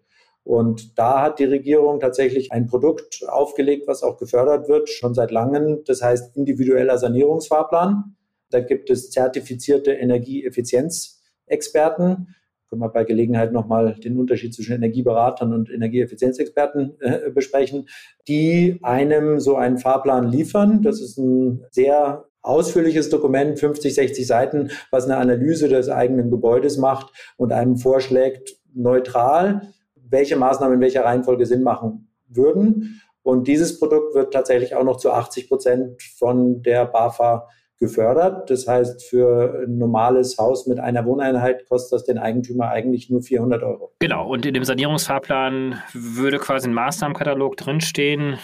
Und 0.47 0.97
da 0.97 1.21
hat 1.23 1.41
die 1.41 1.45
Regierung 1.45 1.99
tatsächlich 1.99 2.53
ein 2.53 2.69
Produkt 2.69 3.25
aufgelegt, 3.29 3.89
was 3.89 4.05
auch 4.05 4.17
gefördert 4.17 4.69
wird, 4.69 4.89
schon 4.89 5.13
seit 5.13 5.33
langem. 5.33 5.83
Das 5.87 6.03
heißt 6.03 6.37
individueller 6.37 6.99
Sanierungsfahrplan. 6.99 8.15
Da 8.51 8.61
gibt 8.61 8.91
es 8.91 9.11
zertifizierte 9.11 9.91
Energieeffizienzexperten. 9.93 12.37
Können 12.69 12.81
wir 12.81 12.91
bei 12.91 13.03
Gelegenheit 13.03 13.51
nochmal 13.53 13.95
den 13.95 14.21
Unterschied 14.21 14.55
zwischen 14.55 14.77
Energieberatern 14.77 15.53
und 15.53 15.69
Energieeffizienzexperten 15.69 16.95
äh, 17.01 17.31
besprechen, 17.31 17.89
die 18.29 18.79
einem 18.83 19.41
so 19.41 19.57
einen 19.57 19.79
Fahrplan 19.79 20.29
liefern. 20.29 20.81
Das 20.83 21.01
ist 21.01 21.19
ein 21.19 21.65
sehr 21.71 22.25
ausführliches 22.47 23.11
Dokument, 23.11 23.59
50, 23.59 23.95
60 23.95 24.27
Seiten, 24.27 24.71
was 24.91 25.05
eine 25.05 25.17
Analyse 25.17 25.69
des 25.69 25.89
eigenen 25.89 26.31
Gebäudes 26.31 26.77
macht 26.77 27.13
und 27.37 27.53
einem 27.53 27.77
vorschlägt, 27.77 28.57
neutral 28.75 29.73
welche 30.09 30.37
Maßnahmen 30.37 30.77
in 30.77 30.81
welcher 30.81 31.05
Reihenfolge 31.05 31.47
Sinn 31.47 31.63
machen 31.63 32.13
würden. 32.29 33.01
Und 33.23 33.49
dieses 33.49 33.79
Produkt 33.81 34.15
wird 34.15 34.33
tatsächlich 34.33 34.75
auch 34.77 34.85
noch 34.85 34.99
zu 34.99 35.11
80 35.11 35.49
Prozent 35.49 36.03
von 36.17 36.63
der 36.63 36.87
BAFA 36.87 37.49
gefördert. 37.79 38.49
Das 38.49 38.67
heißt, 38.67 39.05
für 39.05 39.65
ein 39.67 39.79
normales 39.79 40.39
Haus 40.39 40.67
mit 40.67 40.79
einer 40.79 41.05
Wohneinheit 41.05 41.69
kostet 41.69 41.93
das 41.93 42.05
den 42.05 42.19
Eigentümer 42.19 42.69
eigentlich 42.69 43.11
nur 43.11 43.23
400 43.23 43.63
Euro. 43.63 43.93
Genau, 43.99 44.29
und 44.29 44.47
in 44.47 44.55
dem 44.55 44.65
Sanierungsfahrplan 44.65 45.81
würde 45.93 46.39
quasi 46.39 46.69
ein 46.69 46.75
Maßnahmenkatalog 46.75 47.57
drinstehen, 47.57 48.39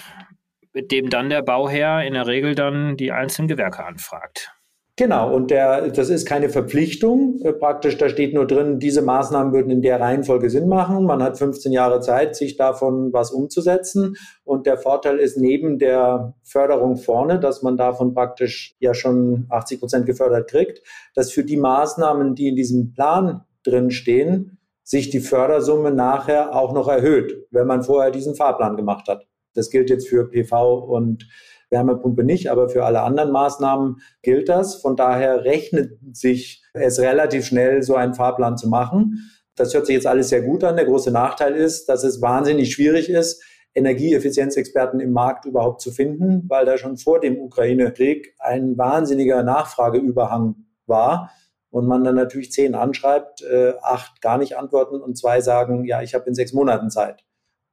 dem 0.74 1.10
dann 1.10 1.30
der 1.30 1.42
Bauherr 1.42 2.04
in 2.04 2.14
der 2.14 2.26
Regel 2.26 2.54
dann 2.54 2.96
die 2.96 3.12
einzelnen 3.12 3.48
Gewerke 3.48 3.84
anfragt. 3.84 4.52
Genau, 4.96 5.34
und 5.34 5.50
der, 5.50 5.88
das 5.88 6.10
ist 6.10 6.28
keine 6.28 6.50
Verpflichtung. 6.50 7.40
Äh, 7.42 7.54
praktisch, 7.54 7.96
da 7.96 8.10
steht 8.10 8.34
nur 8.34 8.46
drin, 8.46 8.78
diese 8.78 9.00
Maßnahmen 9.00 9.52
würden 9.54 9.70
in 9.70 9.80
der 9.80 9.98
Reihenfolge 9.98 10.50
Sinn 10.50 10.68
machen. 10.68 11.06
Man 11.06 11.22
hat 11.22 11.38
15 11.38 11.72
Jahre 11.72 12.00
Zeit, 12.00 12.36
sich 12.36 12.58
davon 12.58 13.10
was 13.10 13.30
umzusetzen. 13.30 14.16
Und 14.44 14.66
der 14.66 14.76
Vorteil 14.76 15.16
ist 15.18 15.38
neben 15.38 15.78
der 15.78 16.34
Förderung 16.42 16.98
vorne, 16.98 17.40
dass 17.40 17.62
man 17.62 17.78
davon 17.78 18.12
praktisch 18.12 18.76
ja 18.80 18.92
schon 18.92 19.46
80 19.48 19.80
Prozent 19.80 20.06
gefördert 20.06 20.50
kriegt, 20.50 20.82
dass 21.14 21.32
für 21.32 21.42
die 21.42 21.56
Maßnahmen, 21.56 22.34
die 22.34 22.48
in 22.48 22.56
diesem 22.56 22.92
Plan 22.92 23.44
drin 23.64 23.90
stehen, 23.90 24.58
sich 24.82 25.08
die 25.08 25.20
Fördersumme 25.20 25.90
nachher 25.90 26.54
auch 26.54 26.74
noch 26.74 26.88
erhöht, 26.88 27.46
wenn 27.50 27.66
man 27.66 27.82
vorher 27.82 28.10
diesen 28.10 28.34
Fahrplan 28.34 28.76
gemacht 28.76 29.08
hat. 29.08 29.26
Das 29.54 29.70
gilt 29.70 29.90
jetzt 29.90 30.08
für 30.08 30.28
PV 30.28 30.74
und 30.78 31.28
Wärmepumpe 31.70 32.22
nicht, 32.22 32.50
aber 32.50 32.68
für 32.68 32.84
alle 32.84 33.02
anderen 33.02 33.32
Maßnahmen 33.32 33.96
gilt 34.22 34.48
das. 34.48 34.76
Von 34.76 34.94
daher 34.96 35.44
rechnet 35.44 35.98
sich 36.12 36.62
es 36.74 37.00
relativ 37.00 37.46
schnell, 37.46 37.82
so 37.82 37.96
einen 37.96 38.14
Fahrplan 38.14 38.56
zu 38.56 38.68
machen. 38.68 39.30
Das 39.56 39.74
hört 39.74 39.86
sich 39.86 39.94
jetzt 39.94 40.06
alles 40.06 40.28
sehr 40.28 40.42
gut 40.42 40.64
an. 40.64 40.76
Der 40.76 40.84
große 40.84 41.10
Nachteil 41.10 41.54
ist, 41.54 41.88
dass 41.88 42.04
es 42.04 42.22
wahnsinnig 42.22 42.72
schwierig 42.72 43.08
ist, 43.08 43.42
Energieeffizienzexperten 43.74 45.00
im 45.00 45.12
Markt 45.12 45.46
überhaupt 45.46 45.80
zu 45.80 45.90
finden, 45.90 46.44
weil 46.48 46.66
da 46.66 46.76
schon 46.76 46.98
vor 46.98 47.20
dem 47.20 47.38
Ukraine-Krieg 47.38 48.34
ein 48.38 48.76
wahnsinniger 48.76 49.42
Nachfrageüberhang 49.42 50.66
war 50.86 51.30
und 51.70 51.86
man 51.86 52.04
dann 52.04 52.16
natürlich 52.16 52.52
zehn 52.52 52.74
anschreibt, 52.74 53.42
äh, 53.42 53.72
acht 53.82 54.20
gar 54.20 54.36
nicht 54.36 54.58
antworten 54.58 55.00
und 55.00 55.16
zwei 55.16 55.40
sagen, 55.40 55.84
ja, 55.84 56.02
ich 56.02 56.14
habe 56.14 56.26
in 56.26 56.34
sechs 56.34 56.52
Monaten 56.52 56.90
Zeit. 56.90 57.24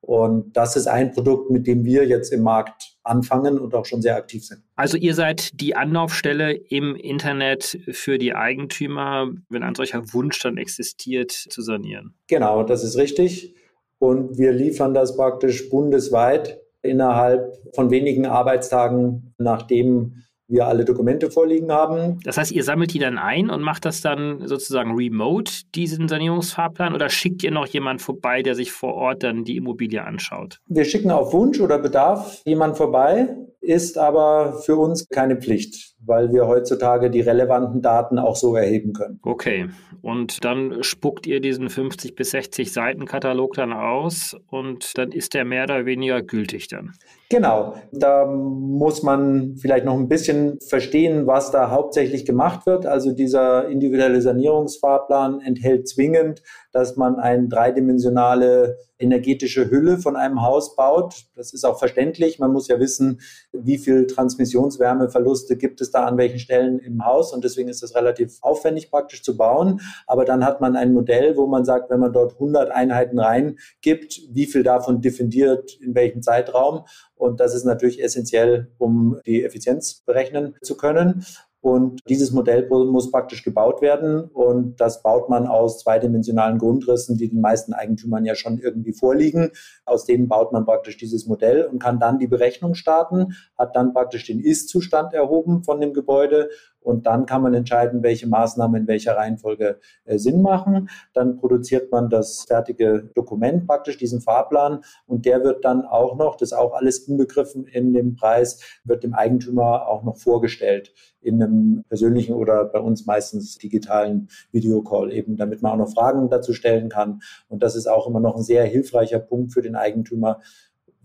Und 0.02 0.56
das 0.56 0.76
ist 0.76 0.88
ein 0.88 1.12
Produkt, 1.12 1.52
mit 1.52 1.68
dem 1.68 1.84
wir 1.84 2.06
jetzt 2.06 2.32
im 2.32 2.42
Markt 2.42 2.96
anfangen 3.04 3.60
und 3.60 3.76
auch 3.76 3.86
schon 3.86 4.02
sehr 4.02 4.16
aktiv 4.16 4.46
sind. 4.46 4.62
Also 4.76 4.98
ihr 4.98 5.14
seid 5.14 5.60
die 5.60 5.76
Anlaufstelle 5.76 6.54
im 6.54 6.96
Internet 6.96 7.80
für 7.92 8.18
die 8.18 8.34
Eigentümer, 8.34 9.30
wenn 9.50 9.64
ein 9.64 9.76
solcher 9.76 10.14
Wunsch 10.14 10.40
dann 10.40 10.58
existiert, 10.58 11.32
zu 11.32 11.62
sanieren. 11.62 12.14
Genau, 12.28 12.64
das 12.64 12.84
ist 12.84 12.98
richtig. 12.98 13.56
Und 14.00 14.38
wir 14.38 14.54
liefern 14.54 14.94
das 14.94 15.18
praktisch 15.18 15.70
bundesweit 15.70 16.60
innerhalb 16.82 17.58
von 17.76 17.92
wenigen 17.92 18.26
Arbeitstagen, 18.26 19.34
nachdem 19.38 20.24
wir 20.50 20.68
alle 20.68 20.84
Dokumente 20.84 21.32
vorliegen 21.32 21.72
haben. 21.72 22.20
Das 22.24 22.38
heißt, 22.38 22.52
ihr 22.52 22.64
sammelt 22.64 22.94
die 22.94 23.00
dann 23.00 23.18
ein 23.18 23.50
und 23.50 23.62
macht 23.62 23.86
das 23.86 24.02
dann 24.02 24.48
sozusagen 24.48 24.96
remote, 24.96 25.52
diesen 25.76 26.08
Sanierungsfahrplan, 26.08 26.94
oder 26.94 27.10
schickt 27.10 27.44
ihr 27.44 27.52
noch 27.52 27.68
jemand 27.68 28.02
vorbei, 28.02 28.42
der 28.42 28.56
sich 28.56 28.72
vor 28.72 28.96
Ort 28.96 29.24
dann 29.24 29.44
die 29.44 29.58
Immobilie 29.58 30.04
anschaut? 30.04 30.60
Wir 30.68 30.86
schicken 30.86 31.12
auf 31.12 31.32
Wunsch 31.34 31.60
oder 31.62 31.78
Bedarf 31.78 32.42
jemand 32.46 32.78
vorbei, 32.78 33.30
ist 33.62 33.98
aber 33.98 34.62
für 34.66 34.78
uns 34.78 35.08
keine 35.10 35.36
Pflicht, 35.36 35.94
weil 36.04 36.32
wir 36.32 36.48
heutzutage 36.48 37.12
die 37.12 37.22
relevanten 37.22 37.82
Daten 37.82 38.18
auch 38.18 38.36
so 38.36 38.56
erheben 38.56 38.94
können. 38.94 39.20
Okay, 39.22 39.70
und 40.02 40.44
dann 40.44 40.82
spuckt 40.82 41.28
ihr 41.28 41.42
diesen 41.42 41.70
50 41.70 42.16
bis 42.16 42.32
60 42.32 42.72
Seiten 42.72 43.06
Katalog 43.06 43.54
dann 43.54 43.74
aus 43.74 44.36
und 44.48 44.98
dann 44.98 45.12
ist 45.12 45.34
der 45.34 45.46
mehr 45.46 45.64
oder 45.64 45.86
weniger 45.86 46.22
gültig 46.22 46.68
dann. 46.70 46.94
Genau, 47.32 47.76
da 47.92 48.26
muss 48.26 49.04
man 49.04 49.56
vielleicht 49.58 49.86
noch 49.86 49.94
ein 49.94 50.08
bisschen 50.08 50.60
verstehen, 50.68 51.28
was 51.28 51.52
da 51.52 51.70
hauptsächlich 51.70 52.26
gemacht 52.26 52.66
wird. 52.66 52.88
Also 52.88 53.12
dieser 53.12 53.70
individuelle 53.70 54.20
Sanierungsfahrplan 54.20 55.40
enthält 55.42 55.88
zwingend, 55.88 56.42
dass 56.72 56.96
man 56.96 57.16
eine 57.16 57.48
dreidimensionale 57.48 58.78
energetische 59.00 59.72
Hülle 59.72 59.98
von 59.98 60.16
einem 60.16 60.42
Haus 60.42 60.76
baut. 60.76 61.26
Das 61.36 61.54
ist 61.54 61.64
auch 61.64 61.80
verständlich. 61.80 62.38
Man 62.38 62.52
muss 62.52 62.68
ja 62.68 62.80
wissen, 62.80 63.22
wie 63.52 63.78
viel 63.78 64.08
Transmissionswärmeverluste 64.08 65.58
gibt 65.58 65.82
es 65.82 65.92
da 65.92 66.06
an 66.06 66.18
welchen 66.18 66.40
Stellen 66.40 66.80
im 66.80 67.06
Haus. 67.06 67.34
Und 67.34 67.44
deswegen 67.44 67.70
ist 67.70 67.82
das 67.82 67.96
relativ 67.96 68.38
aufwendig 68.42 68.92
praktisch 68.92 69.24
zu 69.24 69.38
bauen. 69.38 69.82
Aber 70.06 70.26
dann 70.26 70.46
hat 70.46 70.60
man 70.62 70.76
ein 70.76 70.94
Modell, 70.94 71.38
wo 71.38 71.48
man 71.48 71.64
sagt, 71.66 71.90
wenn 71.90 72.00
man 72.00 72.14
dort 72.14 72.34
100 72.34 72.72
Einheiten 72.72 73.20
reingibt, 73.20 74.22
wie 74.30 74.46
viel 74.46 74.64
davon 74.64 75.02
diffundiert 75.02 75.80
in 75.82 75.96
welchem 75.96 76.22
Zeitraum. 76.22 76.86
Und 77.16 77.40
das 77.40 77.56
ist 77.56 77.66
natürlich 77.66 78.04
essentiell, 78.04 78.72
um 78.78 79.20
die 79.26 79.44
Effizienz 79.44 80.04
berechnen 80.06 80.56
zu 80.62 80.76
können. 80.76 81.26
Und 81.62 82.00
dieses 82.08 82.32
Modell 82.32 82.70
muss 82.70 83.12
praktisch 83.12 83.44
gebaut 83.44 83.82
werden. 83.82 84.24
Und 84.24 84.80
das 84.80 85.02
baut 85.02 85.30
man 85.30 85.46
aus 85.46 85.80
zweidimensionalen 85.80 86.58
Grundrissen, 86.58 87.18
die 87.18 87.30
den 87.30 87.42
meisten 87.42 87.74
Eigentümern 87.74 88.24
ja 88.24 88.36
schon 88.36 88.60
irgendwie 88.60 88.94
vorliegen. 88.94 89.52
Aus 89.86 90.06
denen 90.06 90.30
baut 90.30 90.54
man 90.54 90.66
praktisch 90.66 90.98
dieses 90.98 91.28
Modell 91.28 91.66
und 91.66 91.80
kann 91.80 92.00
dann 92.00 92.18
die 92.18 92.28
Berechnung 92.28 92.76
starten, 92.76 93.34
hat 93.58 93.76
dann 93.76 93.94
praktisch 93.94 94.26
den 94.26 94.40
Ist-Zustand 94.40 95.14
erhoben 95.14 95.64
von 95.64 95.82
dem 95.82 95.94
Gebäude 95.94 96.50
und 96.82 97.06
dann 97.08 97.26
kann 97.26 97.42
man 97.42 97.54
entscheiden, 97.54 98.04
welche 98.04 98.28
Maßnahmen 98.28 98.82
in 98.82 98.88
welcher 98.88 99.16
Reihenfolge 99.16 99.80
äh, 100.06 100.18
Sinn 100.18 100.42
machen. 100.42 100.90
Dann 101.14 101.38
produziert 101.38 101.92
man 101.92 102.10
das 102.10 102.46
fertige 102.48 103.10
Dokument 103.16 103.68
praktisch, 103.68 103.98
diesen 103.98 104.22
Fahrplan. 104.22 104.82
Und 105.06 105.26
der 105.26 105.44
wird 105.44 105.66
dann 105.66 105.86
auch 105.86 106.18
noch, 106.18 106.36
das 106.36 106.52
ist 106.52 106.58
auch 106.58 106.74
alles 106.74 107.00
inbegriffen 107.08 107.66
in 107.66 107.94
dem 107.94 108.16
Preis, 108.16 108.80
wird 108.84 109.04
dem 109.04 109.14
Eigentümer 109.14 109.88
auch 109.88 110.04
noch 110.04 110.18
vorgestellt 110.18 110.94
in 111.22 111.44
einem 111.44 111.84
persönlichen 111.90 112.34
oder 112.34 112.64
bei 112.66 112.80
uns 112.80 113.06
meistens 113.06 113.58
digitalen 113.58 114.30
Videocall 114.52 115.12
eben, 115.12 115.36
damit 115.36 115.62
man 115.62 115.74
auch 115.74 115.86
noch 115.86 115.94
Fragen 115.94 116.30
dazu 116.30 116.54
stellen 116.54 116.88
kann. 116.88 117.22
Und 117.50 117.62
das 117.62 117.76
ist 117.76 117.88
auch 117.88 118.08
immer 118.08 118.22
noch 118.22 118.38
ein 118.38 118.44
sehr 118.44 118.64
hilfreicher 118.64 119.20
Punkt 119.20 119.52
für 119.54 119.62
den 119.62 119.76
Eigentümer, 119.76 120.40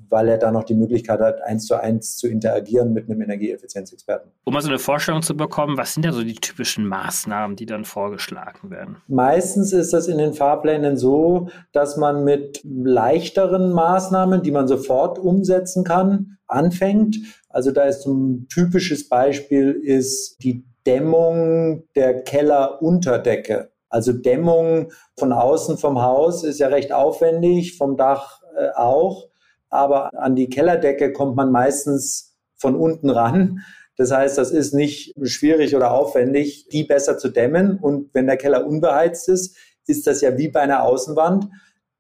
weil 0.09 0.29
er 0.29 0.39
da 0.39 0.51
noch 0.51 0.65
die 0.65 0.75
Möglichkeit 0.75 1.21
hat, 1.21 1.43
eins 1.43 1.67
zu 1.67 1.75
eins 1.75 2.17
zu 2.17 2.29
interagieren 2.29 2.93
mit 2.93 3.09
einem 3.09 3.23
Energieeffizienzexperten. 3.23 4.31
Um 4.45 4.55
mal 4.55 4.61
so 4.61 4.69
eine 4.69 4.79
Vorstellung 4.79 5.23
zu 5.23 5.37
bekommen, 5.37 5.77
was 5.77 5.95
sind 5.95 6.05
da 6.05 6.13
so 6.13 6.23
die 6.23 6.35
typischen 6.35 6.87
Maßnahmen, 6.87 7.57
die 7.57 7.67
dann 7.67 7.85
vorgeschlagen 7.85 8.71
werden? 8.71 8.97
Meistens 9.09 9.73
ist 9.73 9.93
das 9.93 10.09
in 10.09 10.19
den 10.19 10.35
Fahrplänen 10.35 10.97
so, 10.97 11.49
dass 11.73 11.97
man 11.97 12.25
mit 12.25 12.61
leichteren 12.65 13.73
Maßnahmen, 13.73 14.43
die 14.43 14.51
man 14.51 14.69
sofort 14.69 15.19
umsetzen 15.19 15.85
kann, 15.85 16.39
anfängt. 16.47 17.17
Also 17.49 17.71
da 17.71 17.85
ist 17.85 18.07
ein 18.07 18.47
typisches 18.49 19.09
Beispiel 19.09 19.71
ist 19.71 20.43
die 20.43 20.65
Dämmung 20.87 21.85
der 21.95 22.23
Kellerunterdecke. 22.23 23.71
Also 23.89 24.13
Dämmung 24.13 24.91
von 25.17 25.33
außen 25.33 25.79
vom 25.79 26.03
Haus 26.03 26.43
ist 26.43 26.59
ja 26.59 26.69
recht 26.69 26.93
aufwendig, 26.93 27.77
vom 27.77 27.97
Dach 27.97 28.41
äh, 28.57 28.69
auch 28.75 29.29
aber 29.75 30.11
an 30.15 30.37
die 30.37 30.49
Kellerdecke 30.49 31.13
kommt 31.13 31.37
man 31.37 31.51
meistens 31.51 32.37
von 32.57 32.77
unten 32.77 33.11
ran. 33.11 33.61
Das 33.97 34.11
heißt, 34.11 34.39
das 34.39 34.51
ist 34.51 34.75
nicht 34.75 35.15
schwierig 35.23 35.77
oder 35.77 35.93
aufwendig, 35.93 36.69
die 36.69 36.85
besser 36.85 37.19
zu 37.19 37.29
dämmen. 37.29 37.79
Und 37.79 38.13
wenn 38.15 38.27
der 38.27 38.37
Keller 38.37 38.67
unbeheizt 38.67 39.29
ist, 39.29 39.57
ist 39.87 40.07
das 40.07 40.21
ja 40.21 40.39
wie 40.39 40.49
bei 40.49 40.61
einer 40.61 40.83
Außenwand, 40.85 41.49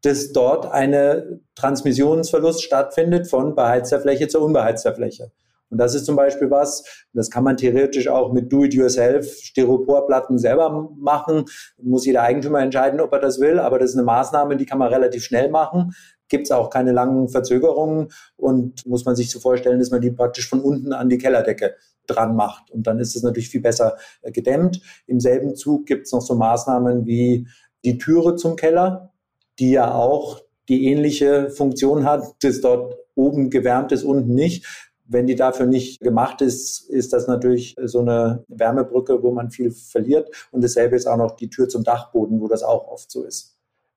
dass 0.02 0.32
dort 0.32 0.70
eine 0.70 1.40
Transmissionsverlust 1.54 2.62
stattfindet 2.62 3.28
von 3.28 3.54
beheizter 3.54 4.00
Fläche 4.00 4.28
zur 4.28 4.42
unbeheizter 4.42 4.94
Fläche. 4.94 5.32
Und 5.70 5.78
das 5.78 5.94
ist 5.94 6.04
zum 6.04 6.14
Beispiel 6.14 6.50
was, 6.50 6.84
das 7.14 7.30
kann 7.30 7.42
man 7.42 7.56
theoretisch 7.56 8.06
auch 8.08 8.32
mit 8.32 8.52
Do-it-yourself 8.52 9.40
Styroporplatten 9.40 10.38
selber 10.38 10.90
machen. 10.96 11.46
Muss 11.82 12.06
jeder 12.06 12.22
Eigentümer 12.22 12.60
entscheiden, 12.60 13.00
ob 13.00 13.12
er 13.12 13.18
das 13.18 13.40
will, 13.40 13.58
aber 13.58 13.78
das 13.78 13.90
ist 13.90 13.96
eine 13.96 14.04
Maßnahme, 14.04 14.56
die 14.56 14.66
kann 14.66 14.78
man 14.78 14.92
relativ 14.92 15.24
schnell 15.24 15.50
machen. 15.50 15.92
Gibt 16.28 16.44
es 16.44 16.50
auch 16.50 16.70
keine 16.70 16.92
langen 16.92 17.28
Verzögerungen 17.28 18.08
und 18.36 18.86
muss 18.86 19.04
man 19.04 19.16
sich 19.16 19.30
so 19.30 19.40
vorstellen, 19.40 19.78
dass 19.78 19.90
man 19.90 20.00
die 20.00 20.10
praktisch 20.10 20.48
von 20.48 20.60
unten 20.60 20.92
an 20.92 21.08
die 21.08 21.18
Kellerdecke 21.18 21.74
dran 22.06 22.36
macht. 22.36 22.70
Und 22.70 22.86
dann 22.86 22.98
ist 22.98 23.16
es 23.16 23.22
natürlich 23.22 23.48
viel 23.48 23.60
besser 23.60 23.96
äh, 24.22 24.30
gedämmt. 24.30 24.80
Im 25.06 25.20
selben 25.20 25.56
Zug 25.56 25.86
gibt 25.86 26.06
es 26.06 26.12
noch 26.12 26.20
so 26.20 26.34
Maßnahmen 26.34 27.06
wie 27.06 27.46
die 27.84 27.98
Türe 27.98 28.36
zum 28.36 28.56
Keller, 28.56 29.12
die 29.58 29.72
ja 29.72 29.94
auch 29.94 30.40
die 30.68 30.86
ähnliche 30.86 31.50
Funktion 31.50 32.04
hat, 32.04 32.24
dass 32.42 32.60
dort 32.60 32.96
oben 33.14 33.50
gewärmt 33.50 33.92
ist, 33.92 34.04
unten 34.04 34.34
nicht. 34.34 34.66
Wenn 35.06 35.26
die 35.26 35.34
dafür 35.34 35.66
nicht 35.66 36.00
gemacht 36.00 36.40
ist, 36.40 36.88
ist 36.88 37.12
das 37.12 37.26
natürlich 37.26 37.76
so 37.84 38.00
eine 38.00 38.44
Wärmebrücke, 38.48 39.22
wo 39.22 39.32
man 39.32 39.50
viel 39.50 39.70
verliert. 39.70 40.30
Und 40.50 40.64
dasselbe 40.64 40.96
ist 40.96 41.06
auch 41.06 41.18
noch 41.18 41.36
die 41.36 41.50
Tür 41.50 41.68
zum 41.68 41.84
Dachboden, 41.84 42.40
wo 42.40 42.48
das 42.48 42.62
auch 42.62 42.88
oft 42.88 43.10
so 43.10 43.22
ist. 43.22 43.53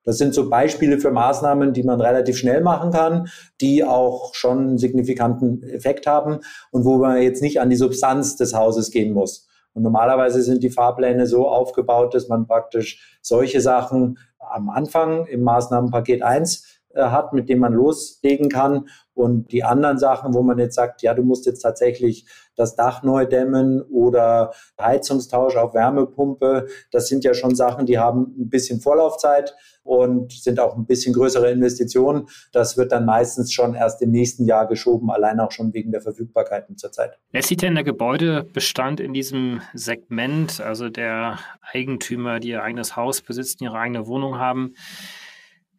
Das 0.08 0.18
sind 0.18 0.34
so 0.34 0.50
Beispiele 0.50 1.00
für 1.00 1.12
Maßnahmen, 1.12 1.74
die 1.74 1.84
man 1.84 2.00
relativ 2.00 2.38
schnell 2.38 2.62
machen 2.62 2.92
kann, 2.92 3.28
die 3.60 3.84
auch 3.84 4.34
schon 4.34 4.60
einen 4.60 4.78
signifikanten 4.78 5.62
Effekt 5.64 6.08
haben 6.08 6.40
und 6.72 6.86
wo 6.86 6.96
man 6.98 7.22
jetzt 7.22 7.42
nicht 7.42 7.60
an 7.60 7.70
die 7.70 7.76
Substanz 7.76 8.38
des 8.38 8.54
Hauses 8.54 8.90
gehen 8.90 9.14
muss. 9.14 9.50
Und 9.74 9.84
normalerweise 9.84 10.42
sind 10.42 10.64
die 10.64 10.70
Fahrpläne 10.70 11.28
so 11.28 11.50
aufgebaut, 11.50 12.14
dass 12.14 12.30
man 12.30 12.48
praktisch 12.48 13.20
solche 13.22 13.60
Sachen 13.60 14.18
am 14.40 14.70
Anfang 14.70 15.26
im 15.26 15.44
Maßnahmenpaket 15.44 16.24
1 16.24 16.56
äh, 16.56 16.77
hat, 16.98 17.34
mit 17.34 17.50
dem 17.50 17.60
man 17.60 17.74
loslegen 17.74 18.50
kann. 18.50 18.88
Und 19.14 19.52
die 19.52 19.64
anderen 19.64 19.98
Sachen, 19.98 20.34
wo 20.34 20.44
man 20.44 20.60
jetzt 20.60 20.76
sagt, 20.76 21.02
ja, 21.02 21.14
du 21.14 21.24
musst 21.24 21.46
jetzt 21.48 21.62
tatsächlich 21.62 22.28
das 22.56 22.76
Dach 22.76 23.04
neu 23.04 23.26
dämmen 23.26 23.82
oder 23.82 24.52
Heizungstausch 24.80 25.56
auf 25.56 25.74
Wärmepumpe, 25.74 26.68
das 26.92 27.08
sind 27.08 27.24
ja 27.24 27.34
schon 27.34 27.56
Sachen, 27.56 27.86
die 27.86 27.98
haben 27.98 28.36
ein 28.38 28.50
bisschen 28.50 28.80
Vorlaufzeit 28.80 29.56
und 29.84 30.34
sind 30.34 30.60
auch 30.60 30.76
ein 30.76 30.86
bisschen 30.86 31.14
größere 31.14 31.50
Investitionen. 31.50 32.28
Das 32.52 32.78
wird 32.78 32.92
dann 32.92 33.06
meistens 33.06 33.54
schon 33.54 33.74
erst 33.74 34.02
im 34.02 34.12
nächsten 34.12 34.46
Jahr 34.46 34.68
geschoben, 34.68 35.10
allein 35.10 35.40
auch 35.40 35.52
schon 35.52 35.74
wegen 35.74 35.92
der 35.92 36.02
Verfügbarkeiten 36.02 36.78
zurzeit. 36.78 37.18
Lässt 37.32 37.48
sich 37.48 37.58
denn 37.58 37.76
der 37.76 37.84
Gebäudebestand 37.84 39.00
in 39.00 39.14
diesem 39.14 39.62
Segment, 39.74 40.62
also 40.62 40.90
der 40.90 41.40
Eigentümer, 41.62 42.40
die 42.40 42.50
ihr 42.50 42.64
eigenes 42.64 42.96
Haus 42.96 43.22
besitzen, 43.22 43.64
ihre 43.64 43.78
eigene 43.78 44.08
Wohnung 44.08 44.38
haben, 44.38 44.74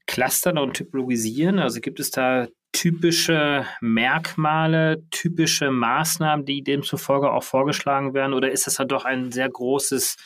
clustern 0.08 0.58
und 0.58 0.74
typologisieren? 0.74 1.60
Also 1.60 1.80
gibt 1.80 2.00
es 2.00 2.10
da 2.10 2.48
typische 2.72 3.64
Merkmale, 3.80 5.04
typische 5.10 5.70
Maßnahmen, 5.70 6.44
die 6.44 6.64
demzufolge 6.64 7.30
auch 7.30 7.44
vorgeschlagen 7.44 8.14
werden? 8.14 8.32
Oder 8.34 8.50
ist 8.50 8.66
das 8.66 8.74
dann 8.74 8.88
doch 8.88 9.04
ein 9.04 9.30
sehr 9.30 9.48
großes 9.48 10.16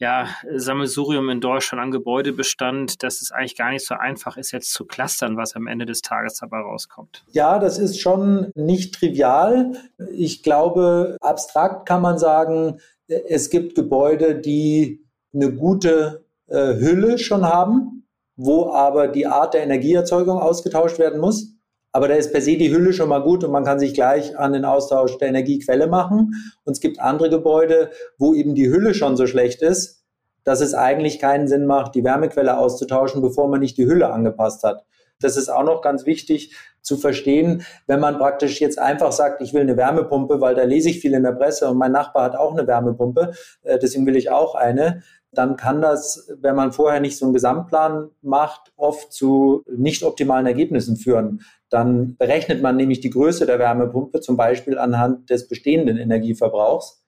ja, 0.00 0.28
Sammelsurium 0.54 1.28
in 1.28 1.40
Deutschland 1.40 1.82
an 1.82 1.90
Gebäudebestand, 1.90 3.02
dass 3.02 3.20
es 3.20 3.32
eigentlich 3.32 3.56
gar 3.56 3.70
nicht 3.70 3.84
so 3.84 3.96
einfach 3.96 4.36
ist, 4.36 4.52
jetzt 4.52 4.72
zu 4.72 4.84
clustern, 4.84 5.36
was 5.36 5.56
am 5.56 5.66
Ende 5.66 5.86
des 5.86 6.02
Tages 6.02 6.34
dabei 6.34 6.58
rauskommt? 6.58 7.24
Ja, 7.32 7.58
das 7.58 7.78
ist 7.78 8.00
schon 8.00 8.52
nicht 8.54 8.94
trivial. 8.94 9.72
Ich 10.12 10.44
glaube, 10.44 11.16
abstrakt 11.20 11.88
kann 11.88 12.00
man 12.00 12.18
sagen, 12.18 12.78
es 13.08 13.50
gibt 13.50 13.74
Gebäude, 13.74 14.36
die 14.36 15.04
eine 15.34 15.52
gute 15.52 16.24
äh, 16.46 16.74
Hülle 16.74 17.18
schon 17.18 17.44
haben, 17.44 17.97
wo 18.38 18.70
aber 18.70 19.08
die 19.08 19.26
Art 19.26 19.52
der 19.52 19.64
Energieerzeugung 19.64 20.38
ausgetauscht 20.38 20.98
werden 20.98 21.20
muss. 21.20 21.54
Aber 21.90 22.06
da 22.06 22.14
ist 22.14 22.32
per 22.32 22.40
se 22.40 22.56
die 22.56 22.70
Hülle 22.72 22.92
schon 22.92 23.08
mal 23.08 23.22
gut 23.22 23.42
und 23.42 23.50
man 23.50 23.64
kann 23.64 23.80
sich 23.80 23.94
gleich 23.94 24.38
an 24.38 24.52
den 24.52 24.64
Austausch 24.64 25.18
der 25.18 25.28
Energiequelle 25.28 25.88
machen. 25.88 26.32
Und 26.64 26.72
es 26.72 26.80
gibt 26.80 27.00
andere 27.00 27.30
Gebäude, 27.30 27.90
wo 28.16 28.34
eben 28.34 28.54
die 28.54 28.70
Hülle 28.70 28.94
schon 28.94 29.16
so 29.16 29.26
schlecht 29.26 29.60
ist, 29.60 30.04
dass 30.44 30.60
es 30.60 30.72
eigentlich 30.72 31.18
keinen 31.18 31.48
Sinn 31.48 31.66
macht, 31.66 31.94
die 31.96 32.04
Wärmequelle 32.04 32.58
auszutauschen, 32.58 33.22
bevor 33.22 33.48
man 33.48 33.60
nicht 33.60 33.76
die 33.76 33.86
Hülle 33.86 34.10
angepasst 34.10 34.62
hat. 34.62 34.84
Das 35.20 35.36
ist 35.36 35.48
auch 35.48 35.64
noch 35.64 35.82
ganz 35.82 36.06
wichtig 36.06 36.54
zu 36.80 36.96
verstehen, 36.96 37.64
wenn 37.88 37.98
man 37.98 38.18
praktisch 38.18 38.60
jetzt 38.60 38.78
einfach 38.78 39.10
sagt, 39.10 39.42
ich 39.42 39.52
will 39.52 39.62
eine 39.62 39.76
Wärmepumpe, 39.76 40.40
weil 40.40 40.54
da 40.54 40.62
lese 40.62 40.90
ich 40.90 41.00
viel 41.00 41.12
in 41.14 41.24
der 41.24 41.32
Presse 41.32 41.68
und 41.68 41.76
mein 41.76 41.92
Nachbar 41.92 42.22
hat 42.24 42.36
auch 42.36 42.52
eine 42.52 42.66
Wärmepumpe, 42.66 43.32
äh, 43.62 43.78
deswegen 43.78 44.06
will 44.06 44.16
ich 44.16 44.30
auch 44.30 44.54
eine, 44.54 45.02
dann 45.32 45.56
kann 45.56 45.82
das, 45.82 46.28
wenn 46.40 46.56
man 46.56 46.72
vorher 46.72 47.00
nicht 47.00 47.18
so 47.18 47.26
einen 47.26 47.34
Gesamtplan 47.34 48.10
macht, 48.22 48.72
oft 48.76 49.12
zu 49.12 49.62
nicht 49.70 50.02
optimalen 50.02 50.46
Ergebnissen 50.46 50.96
führen. 50.96 51.42
Dann 51.68 52.16
berechnet 52.16 52.62
man 52.62 52.76
nämlich 52.76 53.00
die 53.00 53.10
Größe 53.10 53.44
der 53.44 53.58
Wärmepumpe 53.58 54.20
zum 54.20 54.36
Beispiel 54.36 54.78
anhand 54.78 55.28
des 55.28 55.48
bestehenden 55.48 55.98
Energieverbrauchs. 55.98 57.04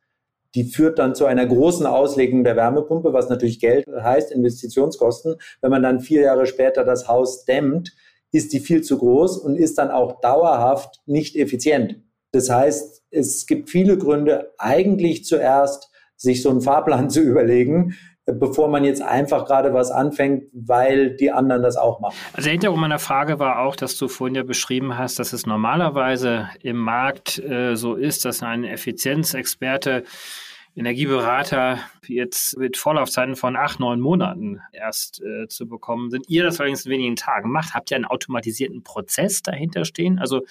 Die 0.54 0.64
führt 0.64 0.98
dann 0.98 1.14
zu 1.14 1.26
einer 1.26 1.46
großen 1.46 1.86
Auslegung 1.86 2.44
der 2.44 2.56
Wärmepumpe, 2.56 3.12
was 3.12 3.28
natürlich 3.28 3.60
Geld 3.60 3.86
heißt, 3.86 4.32
Investitionskosten. 4.32 5.36
Wenn 5.60 5.70
man 5.70 5.82
dann 5.82 6.00
vier 6.00 6.22
Jahre 6.22 6.46
später 6.46 6.84
das 6.84 7.08
Haus 7.08 7.44
dämmt, 7.44 7.92
ist 8.32 8.52
die 8.52 8.60
viel 8.60 8.82
zu 8.82 8.98
groß 8.98 9.38
und 9.38 9.56
ist 9.56 9.78
dann 9.78 9.90
auch 9.90 10.20
dauerhaft 10.20 11.00
nicht 11.06 11.36
effizient. 11.36 11.96
Das 12.32 12.50
heißt, 12.50 13.02
es 13.10 13.46
gibt 13.46 13.70
viele 13.70 13.96
Gründe, 13.96 14.52
eigentlich 14.58 15.24
zuerst 15.24 15.89
sich 16.20 16.42
so 16.42 16.50
einen 16.50 16.60
Fahrplan 16.60 17.10
zu 17.10 17.22
überlegen, 17.22 17.96
bevor 18.26 18.68
man 18.68 18.84
jetzt 18.84 19.02
einfach 19.02 19.46
gerade 19.46 19.74
was 19.74 19.90
anfängt, 19.90 20.44
weil 20.52 21.16
die 21.16 21.32
anderen 21.32 21.62
das 21.62 21.76
auch 21.76 22.00
machen. 22.00 22.14
Also 22.32 22.44
der 22.44 22.52
Hintergrund 22.52 22.82
meiner 22.82 22.98
Frage 22.98 23.38
war 23.38 23.60
auch, 23.60 23.74
dass 23.74 23.96
du 23.96 24.06
vorhin 24.06 24.36
ja 24.36 24.44
beschrieben 24.44 24.96
hast, 24.96 25.18
dass 25.18 25.32
es 25.32 25.46
normalerweise 25.46 26.48
im 26.62 26.76
Markt 26.76 27.38
äh, 27.38 27.74
so 27.74 27.94
ist, 27.94 28.24
dass 28.24 28.42
ein 28.42 28.62
Effizienzexperte 28.64 30.04
Energieberater 30.76 31.78
jetzt 32.06 32.56
mit 32.56 32.76
Vorlaufzeiten 32.76 33.34
von 33.34 33.56
acht, 33.56 33.80
neun 33.80 34.00
Monaten 34.00 34.60
erst 34.72 35.20
äh, 35.20 35.48
zu 35.48 35.66
bekommen 35.66 36.10
sind. 36.10 36.28
Ihr 36.28 36.44
das 36.44 36.60
allerdings 36.60 36.86
in 36.86 36.92
wenigen 36.92 37.16
Tagen 37.16 37.50
macht, 37.50 37.74
habt 37.74 37.90
ihr 37.90 37.96
einen 37.96 38.04
automatisierten 38.04 38.84
Prozess 38.84 39.42
dahinter 39.42 39.84
stehen? 39.84 40.20
Also 40.20 40.42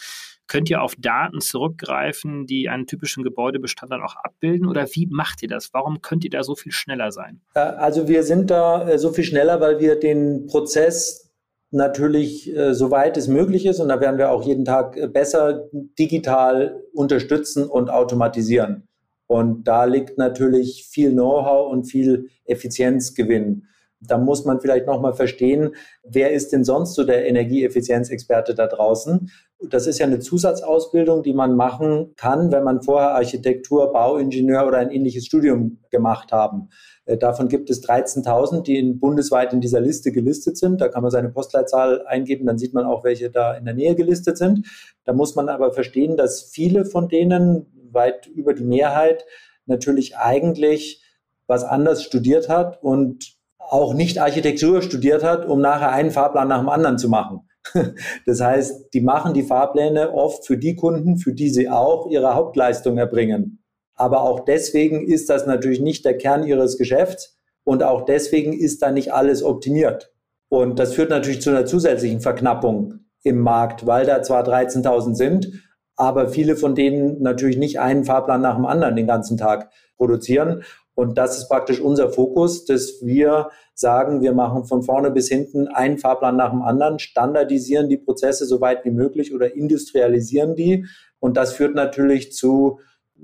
Könnt 0.49 0.69
ihr 0.69 0.81
auf 0.81 0.95
Daten 0.97 1.41
zurückgreifen, 1.41 2.47
die 2.47 2.69
einen 2.69 2.87
typischen 2.87 3.23
Gebäudebestand 3.23 3.91
dann 3.91 4.01
auch 4.01 4.15
abbilden? 4.15 4.67
Oder 4.67 4.87
wie 4.93 5.07
macht 5.09 5.43
ihr 5.43 5.47
das? 5.47 5.69
Warum 5.73 6.01
könnt 6.01 6.25
ihr 6.25 6.31
da 6.31 6.43
so 6.43 6.55
viel 6.55 6.71
schneller 6.71 7.11
sein? 7.11 7.39
Äh, 7.53 7.59
also 7.59 8.07
wir 8.07 8.23
sind 8.23 8.49
da 8.49 8.89
äh, 8.89 8.97
so 8.97 9.11
viel 9.11 9.23
schneller, 9.23 9.61
weil 9.61 9.79
wir 9.79 9.97
den 9.97 10.47
Prozess 10.47 11.31
natürlich 11.71 12.53
äh, 12.55 12.73
soweit 12.73 13.15
es 13.15 13.27
möglich 13.27 13.67
ist, 13.67 13.79
und 13.79 13.89
da 13.89 14.01
werden 14.01 14.17
wir 14.17 14.31
auch 14.31 14.43
jeden 14.43 14.65
Tag 14.65 15.13
besser 15.13 15.69
digital 15.99 16.81
unterstützen 16.93 17.69
und 17.69 17.91
automatisieren. 17.91 18.87
Und 19.27 19.67
da 19.67 19.85
liegt 19.85 20.17
natürlich 20.17 20.87
viel 20.89 21.11
Know-how 21.11 21.71
und 21.71 21.83
viel 21.83 22.29
Effizienzgewinn. 22.45 23.67
Da 24.01 24.17
muss 24.17 24.45
man 24.45 24.61
vielleicht 24.61 24.87
nochmal 24.87 25.13
verstehen, 25.13 25.75
wer 26.03 26.31
ist 26.31 26.53
denn 26.53 26.63
sonst 26.63 26.95
so 26.95 27.03
der 27.03 27.27
Energieeffizienzexperte 27.27 28.55
da 28.55 28.67
draußen? 28.67 29.29
Das 29.69 29.87
ist 29.87 29.99
ja 29.99 30.05
eine 30.05 30.19
Zusatzausbildung, 30.19 31.21
die 31.21 31.33
man 31.33 31.55
machen 31.57 32.13
kann, 32.15 32.49
wenn 32.51 32.63
man 32.63 32.81
vorher 32.81 33.15
Architektur, 33.15 33.91
Bauingenieur 33.91 34.65
oder 34.65 34.77
ein 34.77 34.91
ähnliches 34.91 35.25
Studium 35.25 35.79
gemacht 35.89 36.31
haben. 36.31 36.69
Äh, 37.03 37.17
davon 37.17 37.49
gibt 37.49 37.69
es 37.69 37.83
13.000, 37.83 38.61
die 38.61 38.77
in, 38.77 38.99
bundesweit 38.99 39.51
in 39.51 39.59
dieser 39.59 39.81
Liste 39.81 40.13
gelistet 40.13 40.57
sind. 40.57 40.79
Da 40.79 40.87
kann 40.87 41.01
man 41.01 41.11
seine 41.11 41.29
Postleitzahl 41.29 42.05
eingeben, 42.07 42.45
dann 42.45 42.57
sieht 42.57 42.73
man 42.73 42.85
auch, 42.85 43.03
welche 43.03 43.29
da 43.29 43.53
in 43.55 43.65
der 43.65 43.73
Nähe 43.73 43.95
gelistet 43.95 44.37
sind. 44.37 44.65
Da 45.03 45.11
muss 45.11 45.35
man 45.35 45.49
aber 45.49 45.73
verstehen, 45.73 46.15
dass 46.15 46.43
viele 46.43 46.85
von 46.85 47.09
denen, 47.09 47.65
weit 47.91 48.27
über 48.27 48.53
die 48.53 48.63
Mehrheit, 48.63 49.25
natürlich 49.65 50.15
eigentlich 50.15 51.03
was 51.47 51.63
anders 51.63 52.03
studiert 52.03 52.47
hat 52.47 52.81
und 52.83 53.38
auch 53.69 53.93
nicht 53.93 54.19
Architektur 54.19 54.81
studiert 54.81 55.23
hat, 55.23 55.45
um 55.45 55.61
nachher 55.61 55.91
einen 55.91 56.11
Fahrplan 56.11 56.47
nach 56.47 56.59
dem 56.59 56.69
anderen 56.69 56.97
zu 56.97 57.09
machen. 57.09 57.41
Das 58.25 58.41
heißt, 58.41 58.93
die 58.93 59.01
machen 59.01 59.33
die 59.33 59.43
Fahrpläne 59.43 60.13
oft 60.13 60.45
für 60.45 60.57
die 60.57 60.75
Kunden, 60.75 61.17
für 61.17 61.33
die 61.33 61.49
sie 61.49 61.69
auch 61.69 62.09
ihre 62.09 62.33
Hauptleistung 62.35 62.97
erbringen. 62.97 63.63
Aber 63.95 64.21
auch 64.21 64.39
deswegen 64.39 65.05
ist 65.05 65.29
das 65.29 65.45
natürlich 65.45 65.81
nicht 65.81 66.05
der 66.05 66.17
Kern 66.17 66.45
ihres 66.45 66.77
Geschäfts 66.77 67.37
und 67.63 67.83
auch 67.83 68.05
deswegen 68.05 68.53
ist 68.53 68.81
da 68.81 68.91
nicht 68.91 69.13
alles 69.13 69.43
optimiert. 69.43 70.11
Und 70.47 70.79
das 70.79 70.93
führt 70.93 71.09
natürlich 71.09 71.41
zu 71.41 71.51
einer 71.51 71.65
zusätzlichen 71.65 72.21
Verknappung 72.21 73.01
im 73.23 73.39
Markt, 73.39 73.85
weil 73.85 74.05
da 74.05 74.23
zwar 74.23 74.43
13.000 74.47 75.15
sind, 75.15 75.51
aber 75.95 76.29
viele 76.29 76.55
von 76.55 76.75
denen 76.75 77.21
natürlich 77.21 77.57
nicht 77.57 77.79
einen 77.79 78.05
Fahrplan 78.05 78.41
nach 78.41 78.55
dem 78.55 78.65
anderen 78.65 78.95
den 78.95 79.05
ganzen 79.05 79.37
Tag 79.37 79.69
produzieren. 79.97 80.63
Und 80.99 81.17
das 81.17 81.37
ist 81.37 81.47
praktisch 81.47 81.79
unser 81.79 82.09
Fokus, 82.09 82.65
dass 82.65 82.95
wir 83.01 83.51
sagen, 83.73 84.21
wir 84.21 84.33
machen 84.33 84.65
von 84.65 84.83
vorne 84.83 85.11
bis 85.11 85.29
hinten 85.29 85.69
einen 85.69 85.97
Fahrplan 85.97 86.35
nach 86.35 86.51
dem 86.51 86.61
anderen, 86.61 86.99
standardisieren 86.99 87.87
die 87.87 87.95
Prozesse 87.95 88.45
so 88.45 88.59
weit 88.59 88.83
wie 88.83 88.91
möglich 88.91 89.33
oder 89.33 89.55
industrialisieren 89.55 90.57
die. 90.57 90.85
Und 91.21 91.37
das 91.37 91.53
führt 91.53 91.73
natürlich 91.73 92.33
zu 92.33 92.81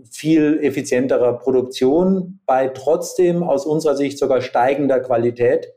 viel 0.09 0.57
effizienterer 0.61 1.37
Produktion 1.37 2.39
bei 2.45 2.69
trotzdem 2.69 3.43
aus 3.43 3.65
unserer 3.65 3.97
Sicht 3.97 4.19
sogar 4.19 4.39
steigender 4.39 5.01
Qualität. 5.01 5.67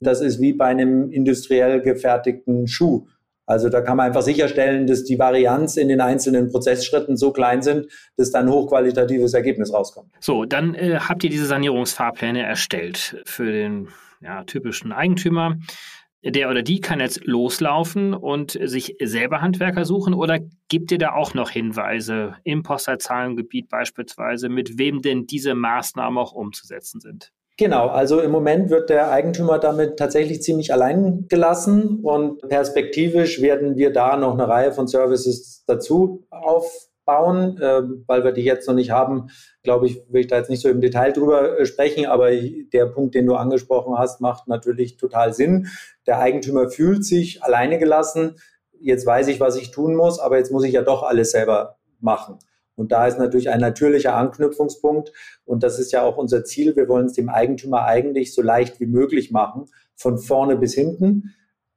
Das 0.00 0.20
ist 0.20 0.40
wie 0.40 0.54
bei 0.54 0.66
einem 0.66 1.12
industriell 1.12 1.82
gefertigten 1.82 2.66
Schuh. 2.66 3.06
Also 3.46 3.68
da 3.68 3.80
kann 3.82 3.96
man 3.96 4.06
einfach 4.06 4.22
sicherstellen, 4.22 4.86
dass 4.86 5.04
die 5.04 5.18
Varianz 5.18 5.76
in 5.76 5.88
den 5.88 6.00
einzelnen 6.00 6.50
Prozessschritten 6.50 7.16
so 7.16 7.32
klein 7.32 7.62
sind, 7.62 7.86
dass 8.16 8.30
dann 8.30 8.46
ein 8.46 8.52
hochqualitatives 8.52 9.34
Ergebnis 9.34 9.72
rauskommt. 9.72 10.12
So, 10.20 10.44
dann 10.44 10.74
äh, 10.74 10.98
habt 11.00 11.24
ihr 11.24 11.30
diese 11.30 11.46
Sanierungsfahrpläne 11.46 12.42
erstellt 12.42 13.22
für 13.26 13.52
den 13.52 13.88
ja, 14.20 14.44
typischen 14.44 14.92
Eigentümer. 14.92 15.56
Der 16.26 16.48
oder 16.48 16.62
die 16.62 16.80
kann 16.80 17.00
jetzt 17.00 17.26
loslaufen 17.26 18.14
und 18.14 18.58
sich 18.62 18.96
selber 19.02 19.42
Handwerker 19.42 19.84
suchen 19.84 20.14
oder 20.14 20.38
gibt 20.70 20.90
ihr 20.90 20.96
da 20.96 21.12
auch 21.12 21.34
noch 21.34 21.50
Hinweise 21.50 22.36
im 22.44 22.62
Postleitzahlengebiet 22.62 23.68
beispielsweise, 23.68 24.48
mit 24.48 24.78
wem 24.78 25.02
denn 25.02 25.26
diese 25.26 25.54
Maßnahmen 25.54 26.16
auch 26.16 26.32
umzusetzen 26.32 27.00
sind? 27.00 27.30
Genau, 27.56 27.86
also 27.86 28.20
im 28.20 28.32
Moment 28.32 28.68
wird 28.68 28.90
der 28.90 29.12
Eigentümer 29.12 29.60
damit 29.60 29.96
tatsächlich 29.96 30.42
ziemlich 30.42 30.72
allein 30.72 31.26
gelassen 31.28 32.00
und 32.02 32.40
perspektivisch 32.48 33.40
werden 33.40 33.76
wir 33.76 33.92
da 33.92 34.16
noch 34.16 34.32
eine 34.32 34.48
Reihe 34.48 34.72
von 34.72 34.88
Services 34.88 35.62
dazu 35.64 36.26
aufbauen, 36.30 37.56
äh, 37.58 37.82
weil 38.08 38.24
wir 38.24 38.32
die 38.32 38.42
jetzt 38.42 38.66
noch 38.66 38.74
nicht 38.74 38.90
haben. 38.90 39.28
Glaube 39.62 39.86
ich, 39.86 40.02
will 40.08 40.22
ich 40.22 40.26
da 40.26 40.38
jetzt 40.38 40.50
nicht 40.50 40.62
so 40.62 40.68
im 40.68 40.80
Detail 40.80 41.12
drüber 41.12 41.60
äh, 41.60 41.64
sprechen, 41.64 42.06
aber 42.06 42.32
der 42.32 42.86
Punkt, 42.86 43.14
den 43.14 43.26
du 43.26 43.36
angesprochen 43.36 43.96
hast, 43.96 44.20
macht 44.20 44.48
natürlich 44.48 44.96
total 44.96 45.32
Sinn. 45.32 45.68
Der 46.08 46.18
Eigentümer 46.18 46.70
fühlt 46.70 47.04
sich 47.04 47.44
alleine 47.44 47.78
gelassen. 47.78 48.34
Jetzt 48.80 49.06
weiß 49.06 49.28
ich, 49.28 49.38
was 49.38 49.56
ich 49.56 49.70
tun 49.70 49.94
muss, 49.94 50.18
aber 50.18 50.38
jetzt 50.38 50.50
muss 50.50 50.64
ich 50.64 50.72
ja 50.72 50.82
doch 50.82 51.04
alles 51.04 51.30
selber 51.30 51.76
machen. 52.00 52.40
Und 52.76 52.92
da 52.92 53.06
ist 53.06 53.18
natürlich 53.18 53.50
ein 53.50 53.60
natürlicher 53.60 54.16
Anknüpfungspunkt. 54.16 55.12
Und 55.44 55.62
das 55.62 55.78
ist 55.78 55.92
ja 55.92 56.02
auch 56.02 56.16
unser 56.16 56.44
Ziel. 56.44 56.76
Wir 56.76 56.88
wollen 56.88 57.06
es 57.06 57.12
dem 57.12 57.28
Eigentümer 57.28 57.84
eigentlich 57.84 58.34
so 58.34 58.42
leicht 58.42 58.80
wie 58.80 58.86
möglich 58.86 59.30
machen, 59.30 59.66
von 59.94 60.18
vorne 60.18 60.56
bis 60.56 60.74
hinten. 60.74 61.34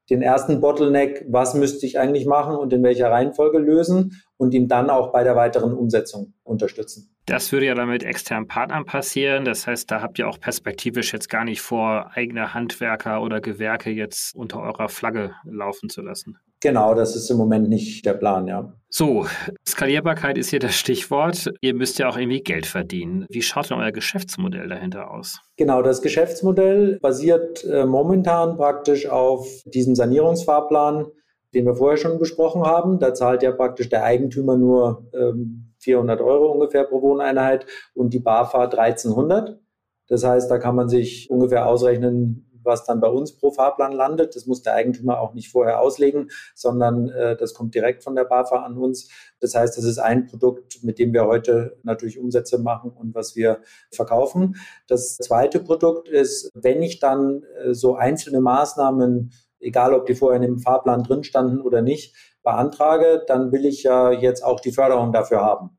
Den 0.09 0.21
ersten 0.21 0.61
Bottleneck, 0.61 1.25
was 1.27 1.53
müsste 1.53 1.85
ich 1.85 1.99
eigentlich 1.99 2.25
machen 2.25 2.55
und 2.55 2.71
in 2.71 2.81
welcher 2.81 3.11
Reihenfolge 3.11 3.57
lösen 3.57 4.23
und 4.37 4.53
ihm 4.53 4.69
dann 4.69 4.89
auch 4.89 5.11
bei 5.11 5.23
der 5.23 5.35
weiteren 5.35 5.73
Umsetzung 5.73 6.33
unterstützen. 6.43 7.13
Das 7.25 7.51
würde 7.51 7.65
ja 7.65 7.75
dann 7.75 7.89
mit 7.89 8.03
externen 8.03 8.47
Partnern 8.47 8.85
passieren. 8.85 9.43
Das 9.43 9.67
heißt, 9.67 9.91
da 9.91 10.01
habt 10.01 10.17
ihr 10.17 10.29
auch 10.29 10.39
perspektivisch 10.39 11.11
jetzt 11.11 11.29
gar 11.29 11.43
nicht 11.43 11.59
vor, 11.59 12.11
eigene 12.13 12.53
Handwerker 12.53 13.21
oder 13.21 13.41
Gewerke 13.41 13.89
jetzt 13.89 14.33
unter 14.33 14.61
eurer 14.61 14.87
Flagge 14.87 15.33
laufen 15.43 15.89
zu 15.89 16.01
lassen. 16.01 16.37
Genau, 16.61 16.95
das 16.95 17.15
ist 17.15 17.29
im 17.29 17.37
Moment 17.37 17.69
nicht 17.69 18.05
der 18.05 18.13
Plan, 18.13 18.47
ja. 18.47 18.73
So, 18.89 19.25
Skalierbarkeit 19.67 20.37
ist 20.37 20.49
hier 20.49 20.59
das 20.59 20.75
Stichwort. 20.75 21.51
Ihr 21.61 21.73
müsst 21.73 21.99
ja 21.99 22.09
auch 22.09 22.17
irgendwie 22.17 22.41
Geld 22.41 22.65
verdienen. 22.65 23.25
Wie 23.29 23.41
schaut 23.41 23.69
denn 23.69 23.77
euer 23.77 23.91
Geschäftsmodell 23.91 24.69
dahinter 24.69 25.11
aus? 25.11 25.39
Genau, 25.57 25.81
das 25.81 26.01
Geschäftsmodell 26.01 26.97
basiert 27.01 27.63
äh, 27.65 27.85
momentan 27.85 28.55
praktisch 28.55 29.07
auf 29.07 29.47
diesem 29.65 29.93
Sanierungsfahrplan, 29.93 31.05
den 31.53 31.65
wir 31.65 31.75
vorher 31.75 31.97
schon 31.97 32.17
besprochen 32.17 32.63
haben. 32.63 32.99
Da 32.99 33.13
zahlt 33.13 33.43
ja 33.43 33.51
praktisch 33.51 33.89
der 33.89 34.03
Eigentümer 34.03 34.57
nur 34.57 35.05
ähm, 35.13 35.73
400 35.79 36.21
Euro 36.21 36.51
ungefähr 36.51 36.85
pro 36.85 37.01
Wohneinheit 37.01 37.65
und 37.93 38.13
die 38.13 38.19
BAFA 38.19 38.63
1300. 38.63 39.59
Das 40.07 40.23
heißt, 40.23 40.49
da 40.49 40.57
kann 40.57 40.75
man 40.75 40.87
sich 40.87 41.29
ungefähr 41.29 41.67
ausrechnen, 41.67 42.46
was 42.67 42.83
dann 42.83 42.99
bei 42.99 43.07
uns 43.07 43.35
pro 43.35 43.51
Fahrplan 43.51 43.93
landet. 43.93 44.35
Das 44.35 44.45
muss 44.45 44.61
der 44.61 44.75
Eigentümer 44.75 45.19
auch 45.19 45.33
nicht 45.33 45.49
vorher 45.49 45.79
auslegen, 45.79 46.29
sondern 46.53 47.09
äh, 47.09 47.35
das 47.35 47.55
kommt 47.55 47.73
direkt 47.73 48.03
von 48.03 48.15
der 48.15 48.25
BAFA 48.25 48.57
an 48.57 48.77
uns. 48.77 49.09
Das 49.39 49.55
heißt, 49.55 49.75
das 49.75 49.85
ist 49.85 49.97
ein 49.97 50.27
Produkt, 50.27 50.83
mit 50.83 50.99
dem 50.99 51.13
wir 51.13 51.25
heute 51.25 51.77
natürlich 51.81 52.19
Umsätze 52.19 52.59
machen 52.59 52.91
und 52.91 53.15
was 53.15 53.35
wir 53.35 53.61
verkaufen. 53.91 54.57
Das 54.87 55.17
zweite 55.17 55.59
Produkt 55.59 56.07
ist, 56.07 56.51
wenn 56.53 56.83
ich 56.83 56.99
dann 56.99 57.43
äh, 57.63 57.73
so 57.73 57.95
einzelne 57.95 58.41
Maßnahmen, 58.41 59.31
egal 59.59 59.95
ob 59.95 60.05
die 60.05 60.13
vorher 60.13 60.37
in 60.37 60.43
dem 60.43 60.59
Fahrplan 60.59 61.03
drin 61.03 61.23
standen 61.23 61.61
oder 61.61 61.81
nicht, 61.81 62.15
beantrage, 62.43 63.23
dann 63.27 63.51
will 63.51 63.65
ich 63.65 63.83
ja 63.83 64.11
jetzt 64.11 64.43
auch 64.43 64.59
die 64.59 64.71
Förderung 64.71 65.11
dafür 65.11 65.41
haben. 65.41 65.71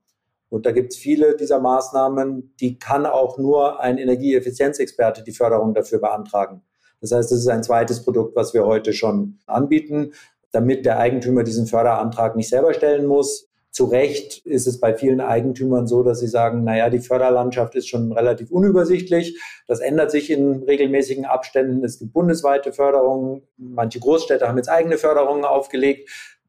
Und 0.51 0.64
da 0.64 0.72
gibt 0.72 0.92
es 0.92 0.98
viele 0.98 1.37
dieser 1.37 1.61
Maßnahmen, 1.61 2.55
die 2.61 2.79
kann 2.79 3.07
auch 3.07 3.38
nur 3.38 3.81
ein 3.81 3.98
Energieeffizienzexperte 3.98 5.22
die 5.22 5.33
Förderung 5.33 5.74
dafür 5.74 6.01
beantragen. 6.01 6.62
Das 7.00 7.12
heißt, 7.12 7.30
das 7.30 7.40
ist 7.40 7.48
ein 7.48 7.62
zweites 7.62 8.02
Produkt, 8.02 8.37
was 8.37 8.54
wir 8.54 8.66
heute 8.66 8.92
schon 8.92 9.38
anbieten, 9.46 10.12
damit 10.50 10.87
der 10.87 10.98
Eigentümer 10.98 11.44
diesen 11.44 11.66
Förderantrag 11.66 12.37
nicht 12.37 12.48
selber 12.48 12.74
stellen 12.74 13.06
muss. 13.06 13.48
Zu 13.70 13.84
Recht 13.84 14.44
ist 14.46 14.66
es 14.66 14.80
bei 14.80 14.94
vielen 14.94 15.20
Eigentümern 15.20 15.87
so, 15.87 16.02
dass 16.02 16.20
sie 16.20 16.26
sagen, 16.26 16.64
naja, 16.64 16.88
die 16.90 16.98
Förderlandschaft 17.00 17.74
ist 17.74 17.88
schon 17.88 18.12
relativ 18.12 18.50
unübersichtlich. 18.50 19.38
Das 19.66 19.80
ändert 19.80 20.11
sich 20.11 20.30
in 20.30 20.62
regelmäßigen 20.64 21.26
Abständen. 21.26 21.84
Es 21.84 21.98
gibt 21.98 22.12
bundesweite 22.12 22.72
Förderungen. 22.72 23.42
Manche 23.56 24.00
Großstädte 24.00 24.48
haben 24.48 24.56
jetzt 24.56 24.70
eigene 24.70 24.96
Förderungen 24.96 25.44
aufgelegt 25.44 26.08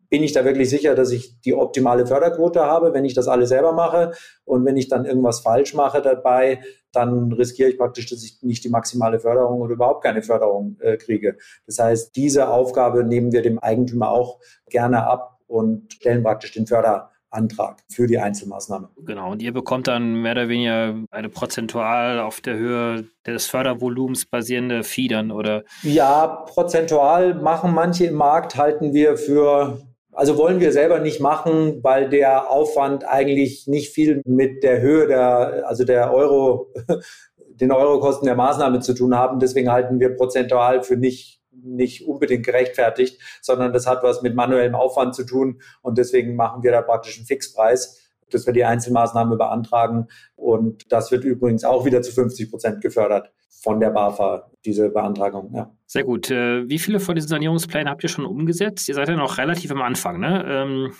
bin 0.09 0.23
ich 0.23 0.33
da 0.33 0.43
wirklich 0.43 0.69
sicher, 0.69 0.95
dass 0.95 1.11
ich 1.11 1.39
die 1.41 1.53
optimale 1.53 2.07
Förderquote 2.07 2.61
habe, 2.61 2.93
wenn 2.93 3.05
ich 3.05 3.13
das 3.13 3.27
alles 3.27 3.49
selber 3.49 3.73
mache. 3.73 4.13
Und 4.43 4.65
wenn 4.65 4.75
ich 4.75 4.87
dann 4.87 5.05
irgendwas 5.05 5.41
falsch 5.41 5.73
mache 5.73 6.01
dabei, 6.01 6.61
dann 6.91 7.31
riskiere 7.31 7.69
ich 7.69 7.77
praktisch, 7.77 8.07
dass 8.07 8.23
ich 8.23 8.41
nicht 8.41 8.63
die 8.63 8.69
maximale 8.69 9.19
Förderung 9.19 9.61
oder 9.61 9.73
überhaupt 9.73 10.03
keine 10.03 10.21
Förderung 10.21 10.77
äh, 10.79 10.97
kriege. 10.97 11.37
Das 11.65 11.79
heißt, 11.79 12.15
diese 12.15 12.49
Aufgabe 12.49 13.03
nehmen 13.03 13.31
wir 13.31 13.41
dem 13.41 13.59
Eigentümer 13.59 14.09
auch 14.09 14.39
gerne 14.69 15.05
ab 15.05 15.39
und 15.47 15.93
stellen 15.93 16.23
praktisch 16.23 16.51
den 16.51 16.67
Förderantrag 16.67 17.81
für 17.91 18.07
die 18.07 18.19
Einzelmaßnahme. 18.19 18.89
Genau, 19.05 19.31
und 19.31 19.41
ihr 19.41 19.53
bekommt 19.53 19.87
dann 19.87 20.21
mehr 20.21 20.33
oder 20.33 20.49
weniger 20.49 20.95
eine 21.11 21.29
prozentual 21.29 22.19
auf 22.19 22.41
der 22.41 22.55
Höhe 22.55 23.05
des 23.25 23.47
Fördervolumens 23.47 24.25
basierende 24.25 24.83
Fiedern 24.83 25.31
oder? 25.31 25.63
Ja, 25.83 26.27
prozentual 26.27 27.35
machen 27.35 27.73
manche 27.73 28.05
im 28.05 28.15
Markt, 28.15 28.55
halten 28.55 28.93
wir 28.93 29.17
für 29.17 29.81
also 30.13 30.37
wollen 30.37 30.59
wir 30.59 30.71
selber 30.71 30.99
nicht 30.99 31.19
machen, 31.19 31.83
weil 31.83 32.09
der 32.09 32.49
Aufwand 32.49 33.07
eigentlich 33.07 33.67
nicht 33.67 33.93
viel 33.93 34.21
mit 34.25 34.63
der 34.63 34.81
Höhe 34.81 35.07
der, 35.07 35.67
also 35.67 35.83
der 35.83 36.13
Euro, 36.13 36.73
den 37.37 37.71
Eurokosten 37.71 38.25
der 38.25 38.35
Maßnahme 38.35 38.79
zu 38.79 38.93
tun 38.93 39.15
haben. 39.15 39.39
Deswegen 39.39 39.71
halten 39.71 39.99
wir 39.99 40.15
prozentual 40.15 40.83
für 40.83 40.97
nicht, 40.97 41.41
nicht 41.51 42.07
unbedingt 42.07 42.45
gerechtfertigt, 42.45 43.21
sondern 43.41 43.71
das 43.71 43.85
hat 43.85 44.03
was 44.03 44.21
mit 44.21 44.35
manuellem 44.35 44.75
Aufwand 44.75 45.13
zu 45.15 45.25
tun. 45.25 45.61
Und 45.81 45.97
deswegen 45.97 46.35
machen 46.35 46.63
wir 46.63 46.71
da 46.71 46.81
praktisch 46.81 47.17
einen 47.17 47.27
Fixpreis 47.27 48.08
dass 48.33 48.45
wir 48.45 48.53
die 48.53 48.65
Einzelmaßnahme 48.65 49.37
beantragen. 49.37 50.07
Und 50.35 50.91
das 50.91 51.11
wird 51.11 51.23
übrigens 51.23 51.63
auch 51.63 51.85
wieder 51.85 52.01
zu 52.01 52.11
50 52.11 52.49
Prozent 52.49 52.81
gefördert 52.81 53.31
von 53.61 53.79
der 53.79 53.89
BAFA, 53.89 54.49
diese 54.65 54.89
Beantragung. 54.89 55.51
Ja. 55.53 55.71
Sehr 55.85 56.03
gut. 56.03 56.31
Äh, 56.31 56.67
wie 56.69 56.79
viele 56.79 56.99
von 56.99 57.15
diesen 57.15 57.27
Sanierungsplänen 57.27 57.89
habt 57.89 58.03
ihr 58.03 58.09
schon 58.09 58.25
umgesetzt? 58.25 58.87
Ihr 58.87 58.95
seid 58.95 59.09
ja 59.09 59.15
noch 59.15 59.37
relativ 59.37 59.71
am 59.71 59.81
Anfang. 59.81 60.19
Ne? 60.19 60.45
Ähm, 60.47 60.93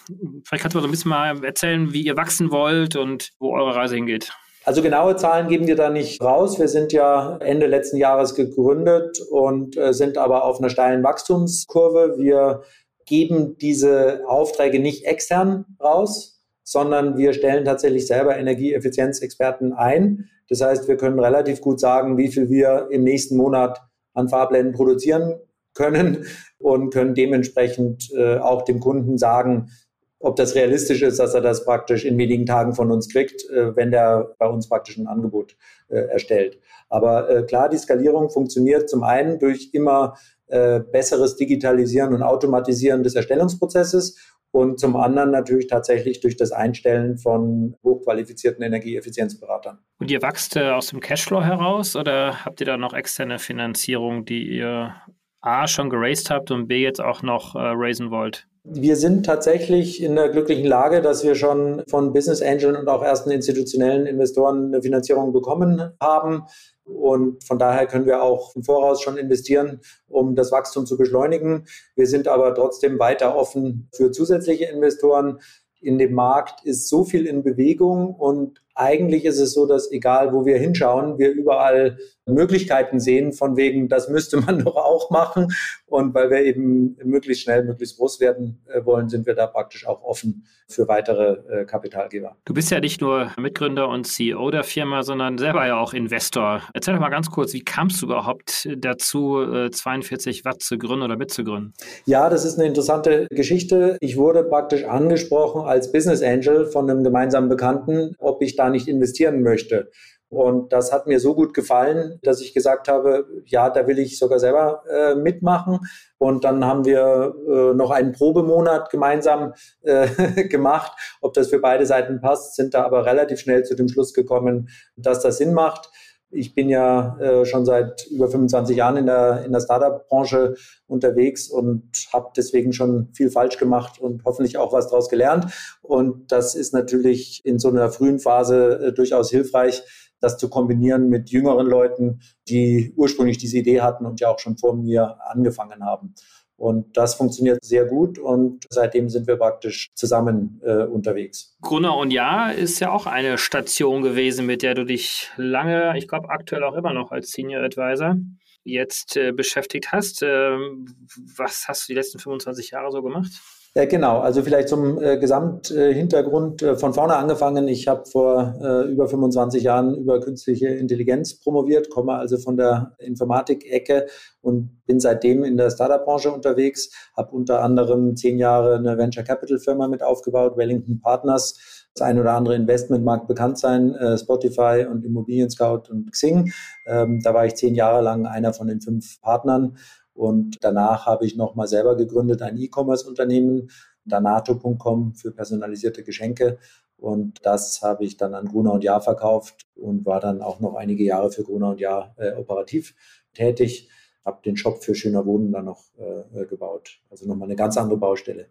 vielleicht 0.46 0.64
kannst 0.64 0.76
du 0.76 0.80
mal 0.80 0.82
so 0.82 0.88
ein 0.88 0.92
bisschen 0.92 1.10
mal 1.10 1.44
erzählen, 1.44 1.94
wie 1.94 2.02
ihr 2.02 2.18
wachsen 2.18 2.52
wollt 2.52 2.96
und 2.96 3.30
wo 3.40 3.54
eure 3.54 3.76
Reise 3.76 3.96
hingeht. 3.96 4.34
Also 4.66 4.82
genaue 4.82 5.16
Zahlen 5.16 5.48
geben 5.48 5.68
wir 5.68 5.76
da 5.76 5.90
nicht 5.90 6.22
raus. 6.22 6.60
Wir 6.60 6.68
sind 6.68 6.92
ja 6.92 7.38
Ende 7.38 7.66
letzten 7.66 7.98
Jahres 7.98 8.36
gegründet 8.36 9.20
und 9.32 9.78
äh, 9.78 9.94
sind 9.94 10.18
aber 10.18 10.44
auf 10.44 10.60
einer 10.60 10.70
steilen 10.70 11.04
Wachstumskurve. 11.04 12.16
Wir 12.18 12.64
geben 13.06 13.58
diese 13.58 14.22
Aufträge 14.28 14.80
nicht 14.80 15.06
extern 15.06 15.66
raus, 15.82 16.39
sondern 16.70 17.18
wir 17.18 17.34
stellen 17.34 17.66
tatsächlich 17.66 18.06
selber 18.06 18.38
Energieeffizienzexperten 18.38 19.74
ein. 19.74 20.30
Das 20.50 20.62
heißt, 20.62 20.88
wir 20.88 20.98
können 20.98 21.20
relativ 21.20 21.62
gut 21.62 21.80
sagen, 21.80 22.16
wie 22.16 22.28
viel 22.28 22.48
wir 22.48 22.90
im 22.92 23.04
nächsten 23.04 23.38
Monat 23.38 23.82
an 24.14 24.30
Fahrplänen 24.30 24.72
produzieren 24.72 25.40
können 25.74 26.26
und 26.60 26.94
können 26.94 27.16
dementsprechend 27.16 28.12
äh, 28.16 28.38
auch 28.38 28.66
dem 28.66 28.80
Kunden 28.80 29.18
sagen, 29.18 29.72
ob 30.20 30.36
das 30.36 30.54
realistisch 30.54 31.02
ist, 31.02 31.18
dass 31.18 31.34
er 31.34 31.42
das 31.42 31.66
praktisch 31.66 32.06
in 32.06 32.20
wenigen 32.20 32.46
Tagen 32.46 32.76
von 32.76 32.92
uns 32.92 33.10
kriegt, 33.10 33.50
äh, 33.50 33.76
wenn 33.76 33.90
der 33.90 34.36
bei 34.38 34.46
uns 34.46 34.70
praktisch 34.70 34.98
ein 34.98 35.08
Angebot 35.08 35.58
äh, 35.88 36.02
erstellt. 36.02 36.60
Aber 36.88 37.30
äh, 37.32 37.44
klar, 37.44 37.70
die 37.70 37.78
Skalierung 37.78 38.30
funktioniert 38.30 38.92
zum 38.92 39.02
einen 39.02 39.40
durch 39.40 39.72
immer 39.74 40.18
äh, 40.50 40.80
besseres 40.80 41.36
Digitalisieren 41.36 42.14
und 42.14 42.24
Automatisieren 42.24 43.04
des 43.04 43.16
Erstellungsprozesses 43.16 44.18
und 44.52 44.80
zum 44.80 44.96
anderen 44.96 45.32
natürlich 45.32 45.68
tatsächlich 45.68 46.22
durch 46.22 46.36
das 46.36 46.52
Einstellen 46.52 47.18
von 47.18 47.76
hochqualifizierten 47.84 48.64
Energieeffizienzberatern. 48.64 49.80
Und 50.00 50.10
ihr 50.10 50.22
wächst 50.22 50.56
äh, 50.56 50.72
aus 50.72 50.88
dem 50.88 51.00
Cashflow 51.00 51.44
heraus 51.44 51.96
oder 51.96 52.46
habt 52.46 52.60
ihr 52.60 52.66
da 52.66 52.78
noch 52.78 52.94
externe 52.94 53.38
Finanzierung, 53.38 54.26
die 54.26 54.58
ihr 54.58 54.96
A 55.42 55.68
schon 55.68 55.90
geraced 55.90 56.30
habt 56.30 56.52
und 56.52 56.68
B 56.68 56.82
jetzt 56.82 57.00
auch 57.00 57.22
noch 57.22 57.56
äh, 57.56 57.60
raisen 57.60 58.12
wollt? 58.12 58.49
Wir 58.64 58.98
sind 58.98 59.26
tatsächlich 59.26 60.04
in 60.04 60.16
der 60.16 60.30
glücklichen 60.30 60.66
Lage, 60.66 61.02
dass 61.02 61.24
wir 61.24 61.36
schon 61.36 61.82
von 61.88 62.12
Business 62.14 62.42
Angeln 62.42 62.76
und 62.76 62.88
auch 62.90 63.02
ersten 63.02 63.32
institutionellen 63.32 64.06
Investoren 64.06 64.68
eine 64.68 64.82
Finanzierung 64.82 65.32
bekommen 65.32 65.94
haben. 66.02 66.44
Und 66.84 67.44
von 67.44 67.58
daher 67.58 67.88
können 67.88 68.06
wir 68.06 68.22
auch 68.22 68.56
im 68.56 68.64
Voraus 68.64 69.02
schon 69.02 69.18
investieren, 69.18 69.80
um 70.08 70.36
das 70.36 70.52
Wachstum 70.52 70.86
zu 70.86 70.98
beschleunigen. 70.98 71.66
Wir 71.96 72.08
sind 72.08 72.28
aber 72.28 72.54
trotzdem 72.54 73.00
weiter 73.00 73.36
offen 73.36 73.88
für 73.94 74.12
zusätzliche 74.12 74.66
Investoren. 74.66 75.40
In 75.82 75.98
dem 75.98 76.14
Markt 76.14 76.66
ist 76.66 76.90
so 76.90 77.06
viel 77.06 77.26
in 77.26 77.44
Bewegung 77.44 78.14
und 78.14 78.62
eigentlich 78.76 79.26
ist 79.26 79.40
es 79.40 79.54
so, 79.54 79.66
dass 79.66 79.92
egal 79.92 80.34
wo 80.34 80.46
wir 80.46 80.58
hinschauen, 80.58 81.18
wir 81.18 81.32
überall 81.32 81.98
Möglichkeiten 82.26 83.00
sehen, 83.00 83.34
von 83.34 83.58
wegen, 83.58 83.90
das 83.90 84.10
müsste 84.10 84.38
man 84.38 84.60
doch 84.64 84.76
auch 84.76 85.10
machen. 85.10 85.54
Und 85.90 86.14
weil 86.14 86.30
wir 86.30 86.44
eben 86.44 86.98
möglichst 87.04 87.44
schnell, 87.44 87.64
möglichst 87.64 87.98
groß 87.98 88.20
werden 88.20 88.62
äh, 88.68 88.84
wollen, 88.86 89.10
sind 89.10 89.26
wir 89.26 89.36
da 89.36 89.48
praktisch 89.48 89.88
auch 89.88 90.04
offen 90.04 90.46
für 90.68 90.88
weitere 90.88 91.62
äh, 91.62 91.66
Kapitalgeber. 91.66 92.38
Du 92.46 92.54
bist 92.54 92.70
ja 92.70 92.80
nicht 92.80 93.02
nur 93.02 93.32
Mitgründer 93.38 93.90
und 93.90 94.06
CEO 94.06 94.52
der 94.52 94.64
Firma, 94.64 95.04
sondern 95.04 95.38
selber 95.38 95.66
ja 95.66 95.80
auch 95.80 95.94
Investor. 95.94 96.62
Erzähl 96.74 96.94
doch 96.94 97.02
mal 97.02 97.10
ganz 97.10 97.32
kurz, 97.32 97.54
wie 97.54 97.64
kamst 97.64 98.02
du 98.02 98.06
überhaupt 98.06 98.70
dazu, 98.78 99.70
42 99.72 100.40
äh, 100.40 100.46
Watt 100.46 100.62
zu 100.62 100.78
gründen 100.78 101.04
oder 101.04 101.18
mitzugründen? 101.18 101.74
Ja, 102.06 102.30
das 102.30 102.46
ist 102.46 102.60
eine 102.60 102.68
interessante 102.68 103.28
Geschichte. 103.32 103.98
Ich 104.00 104.18
wurde 104.18 104.44
praktisch 104.44 104.84
angesprochen 104.84 105.62
als 105.62 105.92
Business 105.92 106.22
Angel 106.22 106.66
von 106.66 106.90
einem 106.90 107.04
gemeinsamen 107.04 107.50
Bekannten, 107.50 108.16
ob 108.20 108.42
ich 108.42 108.56
da 108.56 108.70
nicht 108.70 108.88
investieren 108.88 109.42
möchte. 109.42 109.90
Und 110.30 110.72
das 110.72 110.94
hat 110.94 111.08
mir 111.08 111.20
so 111.20 111.34
gut 111.34 111.56
gefallen, 111.56 112.20
dass 112.22 112.40
ich 112.40 112.54
gesagt 112.54 112.88
habe, 112.88 113.26
ja, 113.46 113.70
da 113.72 113.88
will 113.88 113.98
ich 113.98 114.20
sogar 114.20 114.38
selber 114.38 114.84
äh, 114.88 115.16
mitmachen. 115.16 115.80
Und 116.20 116.44
dann 116.44 116.64
haben 116.64 116.86
wir 116.86 117.34
äh, 117.48 117.74
noch 117.74 117.90
einen 117.90 118.12
Probemonat 118.12 118.92
gemeinsam 118.92 119.54
äh, 119.82 120.08
gemacht. 120.48 120.92
Ob 121.22 121.34
das 121.34 121.48
für 121.48 121.60
beide 121.60 121.88
Seiten 121.88 122.22
passt, 122.22 122.56
sind 122.56 122.76
da 122.76 122.84
aber 122.84 123.06
relativ 123.06 123.40
schnell 123.40 123.64
zu 123.64 123.76
dem 123.76 123.90
Schluss 123.90 124.14
gekommen, 124.14 124.70
dass 124.96 125.20
das 125.22 125.38
Sinn 125.38 125.54
macht. 125.54 125.90
Ich 126.32 126.54
bin 126.54 126.70
ja 126.70 127.18
äh, 127.20 127.46
schon 127.46 127.66
seit 127.66 128.06
über 128.12 128.30
25 128.30 128.78
Jahren 128.78 128.98
in 128.98 129.08
der, 129.08 129.44
in 129.46 129.52
der 129.52 129.62
Startup-Branche 129.62 130.54
unterwegs 130.86 131.50
und 131.50 131.90
habe 132.14 132.30
deswegen 132.38 132.72
schon 132.72 133.10
viel 133.14 133.32
falsch 133.32 133.58
gemacht 133.58 134.00
und 134.00 134.24
hoffentlich 134.26 134.58
auch 134.58 134.72
was 134.72 134.90
daraus 134.90 135.10
gelernt. 135.10 135.48
Und 135.82 136.32
das 136.32 136.54
ist 136.54 136.72
natürlich 136.72 137.42
in 137.46 137.58
so 137.58 137.70
einer 137.70 137.90
frühen 137.90 138.20
Phase 138.20 138.80
äh, 138.80 138.94
durchaus 138.94 139.32
hilfreich, 139.32 139.84
das 140.22 140.38
zu 140.38 140.50
kombinieren 140.50 141.10
mit 141.10 141.30
jüngeren 141.30 141.68
Leuten, 141.68 142.22
die 142.48 142.94
ursprünglich 142.96 143.38
diese 143.38 143.58
Idee 143.58 143.82
hatten 143.82 144.06
und 144.06 144.20
ja 144.20 144.30
auch 144.30 144.40
schon 144.40 144.58
vor 144.58 144.76
mir 144.76 145.18
angefangen 145.30 145.86
haben. 145.86 146.14
Und 146.60 146.98
das 146.98 147.16
funktioniert 147.16 147.64
sehr 147.64 147.86
gut 147.86 148.20
und 148.20 148.66
seitdem 148.70 149.08
sind 149.08 149.28
wir 149.28 149.38
praktisch 149.38 149.92
zusammen 149.96 150.60
äh, 150.62 150.84
unterwegs. 150.84 151.56
Gruner 151.62 151.96
und 151.96 152.12
Ja 152.12 152.52
ist 152.52 152.82
ja 152.82 152.92
auch 152.92 153.06
eine 153.06 153.38
Station 153.38 154.02
gewesen, 154.02 154.46
mit 154.46 154.62
der 154.62 154.76
du 154.76 154.84
dich 154.84 155.32
lange, 155.38 155.98
ich 155.98 156.10
glaube 156.10 156.30
aktuell 156.30 156.66
auch 156.66 156.76
immer 156.76 156.92
noch 156.92 157.14
als 157.14 157.32
Senior 157.32 157.64
Advisor 157.64 158.18
jetzt 158.66 159.16
äh, 159.16 159.32
beschäftigt 159.32 159.94
hast. 159.94 160.22
Ähm, 160.22 161.08
was 161.38 161.70
hast 161.70 161.88
du 161.88 161.94
die 161.94 161.98
letzten 161.98 162.20
25 162.20 162.72
Jahre 162.72 162.92
so 162.92 163.02
gemacht? 163.02 163.32
Ja, 163.76 163.86
genau. 163.86 164.20
Also 164.20 164.42
vielleicht 164.42 164.68
zum 164.68 165.00
äh, 165.00 165.20
Gesamthintergrund 165.20 166.64
äh, 166.64 166.76
von 166.76 166.94
vorne 166.96 167.16
angefangen. 167.18 167.68
Ich 167.68 167.88
habe 167.88 168.04
vor 168.10 168.56
äh, 168.60 168.92
über 168.92 169.08
25 169.08 169.62
Jahren 169.62 169.96
über 169.96 170.20
künstliche 170.20 170.70
Intelligenz 170.70 171.40
promoviert, 171.40 171.92
komme 171.92 172.14
also 172.14 172.40
von 172.40 172.58
der 172.58 172.96
Informatik-Ecke 172.98 174.08
und 174.42 174.84
bin 174.88 175.00
seitdem 175.00 175.44
in 175.44 175.56
der 175.56 175.70
Startup-Branche 175.70 176.32
unterwegs, 176.32 176.90
habe 177.16 177.32
unter 177.32 177.62
anderem 177.62 178.16
zehn 178.16 178.40
Jahre 178.40 178.76
eine 178.76 178.98
Venture 178.98 179.24
Capital 179.24 179.60
Firma 179.60 179.88
mit 179.88 180.02
aufgebaut, 180.02 180.58
Wellington 180.58 181.00
Partners. 181.00 181.86
Das 181.94 182.08
ein 182.08 182.20
oder 182.20 182.34
andere 182.34 182.56
Investment 182.56 183.04
mag 183.04 183.28
bekannt 183.28 183.60
sein, 183.60 183.94
äh, 183.96 184.18
Spotify 184.18 184.88
und 184.90 185.06
Immobilien 185.06 185.50
Scout 185.52 185.84
und 185.92 186.12
Xing. 186.12 186.52
Ähm, 186.88 187.20
da 187.24 187.36
war 187.36 187.46
ich 187.46 187.56
zehn 187.56 187.76
Jahre 187.76 188.02
lang 188.02 188.26
einer 188.26 188.54
von 188.54 188.68
den 188.68 188.82
fünf 188.82 189.22
Partnern 189.22 189.78
und 190.20 190.58
danach 190.60 191.06
habe 191.06 191.26
ich 191.26 191.38
nochmal 191.38 191.70
selber 191.70 191.96
gegründet 191.96 192.42
ein 192.42 192.58
E-Commerce-Unternehmen, 192.58 193.70
danato.com 194.04 195.14
für 195.14 195.32
personalisierte 195.32 196.04
Geschenke. 196.04 196.58
Und 196.98 197.38
das 197.44 197.82
habe 197.84 198.04
ich 198.04 198.18
dann 198.18 198.34
an 198.34 198.50
Gruner 198.50 198.74
und 198.74 198.84
Jahr 198.84 199.00
verkauft 199.00 199.66
und 199.76 200.06
war 200.06 200.20
dann 200.20 200.42
auch 200.42 200.60
noch 200.60 200.76
einige 200.76 201.06
Jahre 201.06 201.32
für 201.32 201.44
Gruner 201.44 201.70
und 201.70 201.80
Jahr 201.80 202.16
äh, 202.18 202.34
operativ 202.34 202.96
tätig. 203.34 203.90
Habe 204.26 204.42
den 204.44 204.58
Shop 204.58 204.84
für 204.84 204.94
Schöner 204.94 205.26
Wohnen 205.26 205.54
dann 205.54 205.64
noch 205.64 205.86
äh, 205.98 206.46
gebaut. 206.46 207.00
Also 207.10 207.26
nochmal 207.26 207.48
eine 207.48 207.56
ganz 207.56 207.78
andere 207.78 207.98
Baustelle. 207.98 208.48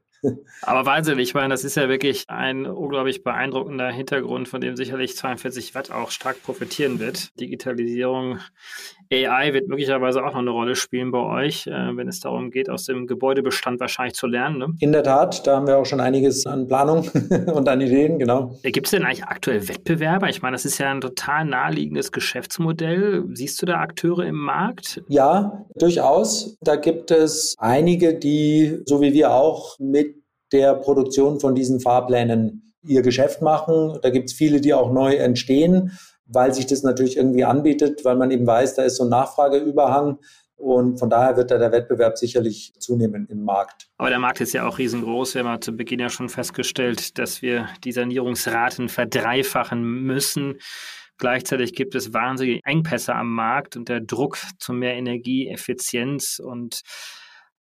Aber 0.62 0.86
Wahnsinn, 0.86 1.18
ich 1.18 1.34
meine, 1.34 1.50
das 1.50 1.64
ist 1.64 1.76
ja 1.76 1.88
wirklich 1.88 2.24
ein 2.28 2.66
unglaublich 2.66 3.22
beeindruckender 3.22 3.90
Hintergrund, 3.90 4.48
von 4.48 4.60
dem 4.60 4.76
sicherlich 4.76 5.16
42 5.16 5.74
Watt 5.74 5.90
auch 5.90 6.10
stark 6.10 6.42
profitieren 6.42 6.98
wird. 6.98 7.38
Digitalisierung, 7.38 8.38
AI 9.12 9.52
wird 9.52 9.68
möglicherweise 9.68 10.22
auch 10.24 10.32
noch 10.32 10.40
eine 10.40 10.50
Rolle 10.50 10.76
spielen 10.76 11.10
bei 11.10 11.18
euch, 11.18 11.66
äh, 11.66 11.96
wenn 11.96 12.08
es 12.08 12.20
darum 12.20 12.50
geht, 12.50 12.68
aus 12.68 12.84
dem 12.84 13.06
Gebäudebestand 13.06 13.80
wahrscheinlich 13.80 14.14
zu 14.14 14.26
lernen. 14.26 14.58
Ne? 14.58 14.74
In 14.80 14.92
der 14.92 15.02
Tat, 15.02 15.46
da 15.46 15.56
haben 15.56 15.66
wir 15.66 15.78
auch 15.78 15.86
schon 15.86 16.00
einiges 16.00 16.46
an 16.46 16.66
Planung 16.66 17.08
und 17.54 17.68
an 17.68 17.80
Ideen, 17.80 18.18
genau. 18.18 18.56
Äh, 18.62 18.70
gibt 18.70 18.88
es 18.88 18.90
denn 18.90 19.04
eigentlich 19.04 19.24
aktuell 19.24 19.68
Wettbewerber? 19.68 20.28
Ich 20.28 20.42
meine, 20.42 20.54
das 20.54 20.64
ist 20.64 20.78
ja 20.78 20.90
ein 20.90 21.00
total 21.00 21.44
naheliegendes 21.44 22.12
Geschäftsmodell. 22.12 23.24
Siehst 23.32 23.60
du 23.62 23.66
da 23.66 23.80
Akteure 23.80 24.26
im 24.26 24.36
Markt? 24.36 25.02
Ja, 25.08 25.64
durchaus. 25.76 26.56
Da 26.60 26.76
gibt 26.76 27.10
es 27.10 27.54
einige, 27.58 28.14
die, 28.14 28.80
so 28.84 29.00
wie 29.00 29.12
wir 29.12 29.32
auch, 29.32 29.78
mit 29.78 30.07
der 30.52 30.74
Produktion 30.74 31.40
von 31.40 31.54
diesen 31.54 31.80
Fahrplänen 31.80 32.74
ihr 32.86 33.02
Geschäft 33.02 33.42
machen. 33.42 33.98
Da 34.02 34.10
gibt 34.10 34.30
es 34.30 34.36
viele, 34.36 34.60
die 34.60 34.74
auch 34.74 34.92
neu 34.92 35.14
entstehen, 35.14 35.98
weil 36.26 36.54
sich 36.54 36.66
das 36.66 36.82
natürlich 36.82 37.16
irgendwie 37.16 37.44
anbietet, 37.44 38.04
weil 38.04 38.16
man 38.16 38.30
eben 38.30 38.46
weiß, 38.46 38.74
da 38.74 38.82
ist 38.82 38.96
so 38.96 39.04
ein 39.04 39.10
Nachfrageüberhang. 39.10 40.18
Und 40.56 40.98
von 40.98 41.08
daher 41.08 41.36
wird 41.36 41.52
da 41.52 41.58
der 41.58 41.70
Wettbewerb 41.70 42.18
sicherlich 42.18 42.72
zunehmen 42.80 43.28
im 43.30 43.44
Markt. 43.44 43.88
Aber 43.96 44.10
der 44.10 44.18
Markt 44.18 44.40
ist 44.40 44.52
ja 44.52 44.66
auch 44.66 44.78
riesengroß. 44.78 45.36
Wir 45.36 45.44
haben 45.44 45.62
zu 45.62 45.72
Beginn 45.72 46.00
ja 46.00 46.08
schon 46.08 46.28
festgestellt, 46.28 47.16
dass 47.18 47.42
wir 47.42 47.68
die 47.84 47.92
Sanierungsraten 47.92 48.88
verdreifachen 48.88 49.82
müssen. 49.82 50.58
Gleichzeitig 51.16 51.74
gibt 51.74 51.94
es 51.94 52.12
wahnsinnige 52.12 52.60
Engpässe 52.64 53.14
am 53.14 53.32
Markt 53.32 53.76
und 53.76 53.88
der 53.88 54.00
Druck 54.00 54.38
zu 54.58 54.72
mehr 54.72 54.94
Energieeffizienz 54.94 56.40
und 56.44 56.80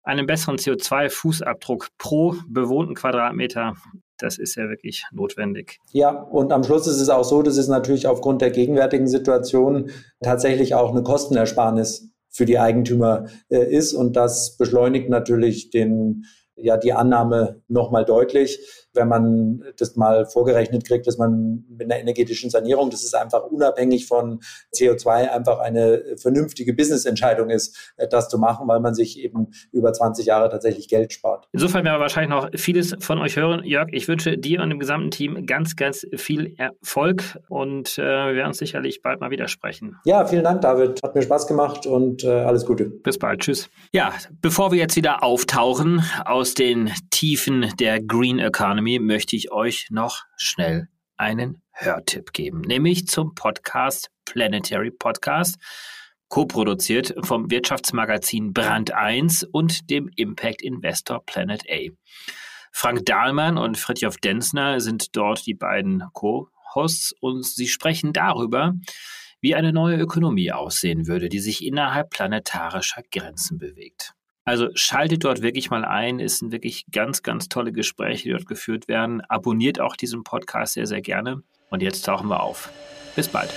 einen 0.07 0.25
besseren 0.25 0.57
CO2-Fußabdruck 0.57 1.89
pro 1.97 2.35
bewohnten 2.47 2.95
Quadratmeter. 2.95 3.73
Das 4.17 4.37
ist 4.37 4.55
ja 4.55 4.69
wirklich 4.69 5.03
notwendig. 5.11 5.79
Ja, 5.91 6.09
und 6.09 6.53
am 6.53 6.63
Schluss 6.63 6.87
ist 6.87 7.01
es 7.01 7.09
auch 7.09 7.25
so, 7.25 7.43
dass 7.43 7.57
es 7.57 7.67
natürlich 7.67 8.07
aufgrund 8.07 8.41
der 8.41 8.51
gegenwärtigen 8.51 9.07
Situation 9.07 9.91
tatsächlich 10.21 10.73
auch 10.73 10.91
eine 10.91 11.03
Kostenersparnis 11.03 12.09
für 12.29 12.45
die 12.45 12.57
Eigentümer 12.57 13.25
äh, 13.49 13.69
ist. 13.69 13.93
Und 13.93 14.15
das 14.15 14.57
beschleunigt 14.57 15.09
natürlich 15.09 15.71
den, 15.71 16.25
ja, 16.55 16.77
die 16.77 16.93
Annahme 16.93 17.61
nochmal 17.67 18.05
deutlich 18.05 18.86
wenn 18.97 19.07
man 19.07 19.63
das 19.77 19.95
mal 19.95 20.25
vorgerechnet 20.25 20.85
kriegt, 20.85 21.07
dass 21.07 21.17
man 21.17 21.63
mit 21.69 21.83
einer 21.83 21.99
energetischen 21.99 22.49
Sanierung, 22.49 22.89
das 22.89 23.03
ist 23.03 23.15
einfach 23.15 23.43
unabhängig 23.43 24.07
von 24.07 24.41
CO2 24.75 25.29
einfach 25.29 25.59
eine 25.59 26.03
vernünftige 26.17 26.73
Business-Entscheidung 26.73 27.49
ist, 27.49 27.93
äh, 27.97 28.07
das 28.07 28.27
zu 28.27 28.37
machen, 28.37 28.67
weil 28.67 28.79
man 28.79 28.93
sich 28.93 29.19
eben 29.19 29.47
über 29.71 29.93
20 29.93 30.25
Jahre 30.25 30.49
tatsächlich 30.49 30.89
Geld 30.89 31.13
spart. 31.13 31.47
Insofern 31.53 31.85
werden 31.85 31.95
wir 31.95 32.01
wahrscheinlich 32.01 32.29
noch 32.29 32.49
vieles 32.55 32.95
von 32.99 33.19
euch 33.19 33.37
hören. 33.37 33.63
Jörg, 33.63 33.89
ich 33.91 34.07
wünsche 34.07 34.37
dir 34.37 34.61
und 34.61 34.69
dem 34.69 34.79
gesamten 34.79 35.11
Team 35.11 35.45
ganz, 35.45 35.75
ganz 35.75 36.05
viel 36.15 36.55
Erfolg 36.57 37.23
und 37.47 37.97
äh, 37.97 38.01
wir 38.01 38.35
werden 38.35 38.47
uns 38.47 38.57
sicherlich 38.57 39.01
bald 39.01 39.21
mal 39.21 39.29
wieder 39.29 39.47
sprechen. 39.47 39.97
Ja, 40.05 40.25
vielen 40.25 40.43
Dank, 40.43 40.61
David. 40.61 41.01
Hat 41.03 41.15
mir 41.15 41.21
Spaß 41.21 41.47
gemacht 41.47 41.85
und 41.85 42.23
äh, 42.23 42.29
alles 42.29 42.65
Gute. 42.65 42.85
Bis 42.85 43.17
bald. 43.17 43.41
Tschüss. 43.41 43.69
Ja, 43.91 44.13
bevor 44.41 44.71
wir 44.71 44.79
jetzt 44.79 44.95
wieder 44.95 45.23
auftauchen 45.23 46.03
aus 46.25 46.53
den 46.53 46.91
Tiefen 47.11 47.71
der 47.79 48.01
Green 48.01 48.39
Economy, 48.39 48.86
Economy 48.87 48.99
möchte 48.99 49.35
ich 49.35 49.51
euch 49.51 49.87
noch 49.89 50.23
schnell 50.37 50.87
einen 51.17 51.61
Hörtipp 51.73 52.31
geben, 52.31 52.61
nämlich 52.61 53.05
zum 53.05 53.35
Podcast 53.35 54.09
Planetary 54.23 54.91
Podcast, 54.91 55.57
co-produziert 56.29 57.13
vom 57.23 57.51
Wirtschaftsmagazin 57.51 58.53
Brand 58.53 58.93
1 58.93 59.43
und 59.43 59.89
dem 59.89 60.09
Impact 60.15 60.61
Investor 60.61 61.21
Planet 61.25 61.63
A. 61.69 61.89
Frank 62.71 63.05
Dahlmann 63.05 63.57
und 63.57 63.77
Fritjof 63.77 64.15
Denzner 64.17 64.79
sind 64.79 65.17
dort 65.17 65.45
die 65.45 65.55
beiden 65.55 66.05
Co-Hosts 66.13 67.13
und 67.19 67.45
sie 67.45 67.67
sprechen 67.67 68.13
darüber, 68.13 68.73
wie 69.41 69.53
eine 69.53 69.73
neue 69.73 69.97
Ökonomie 69.97 70.53
aussehen 70.53 71.07
würde, 71.07 71.27
die 71.27 71.39
sich 71.39 71.61
innerhalb 71.65 72.09
planetarischer 72.09 73.01
Grenzen 73.11 73.57
bewegt. 73.57 74.13
Also 74.47 74.69
schaltet 74.75 75.25
dort 75.25 75.41
wirklich 75.41 75.69
mal 75.69 75.83
ein. 75.83 76.21
Es 76.21 76.39
sind 76.39 76.53
wirklich 76.53 76.85
ganz, 76.89 77.21
ganz 77.21 77.49
tolle 77.49 77.73
Gespräche, 77.73 78.23
die 78.23 78.29
dort 78.29 78.45
geführt 78.45 78.87
werden. 78.87 79.19
Abonniert 79.27 79.81
auch 79.81 79.97
diesen 79.97 80.23
Podcast 80.23 80.75
sehr, 80.75 80.87
sehr 80.87 81.01
gerne. 81.01 81.43
Und 81.69 81.81
jetzt 81.81 82.05
tauchen 82.05 82.29
wir 82.29 82.41
auf. 82.41 82.71
Bis 83.17 83.27
bald. 83.27 83.53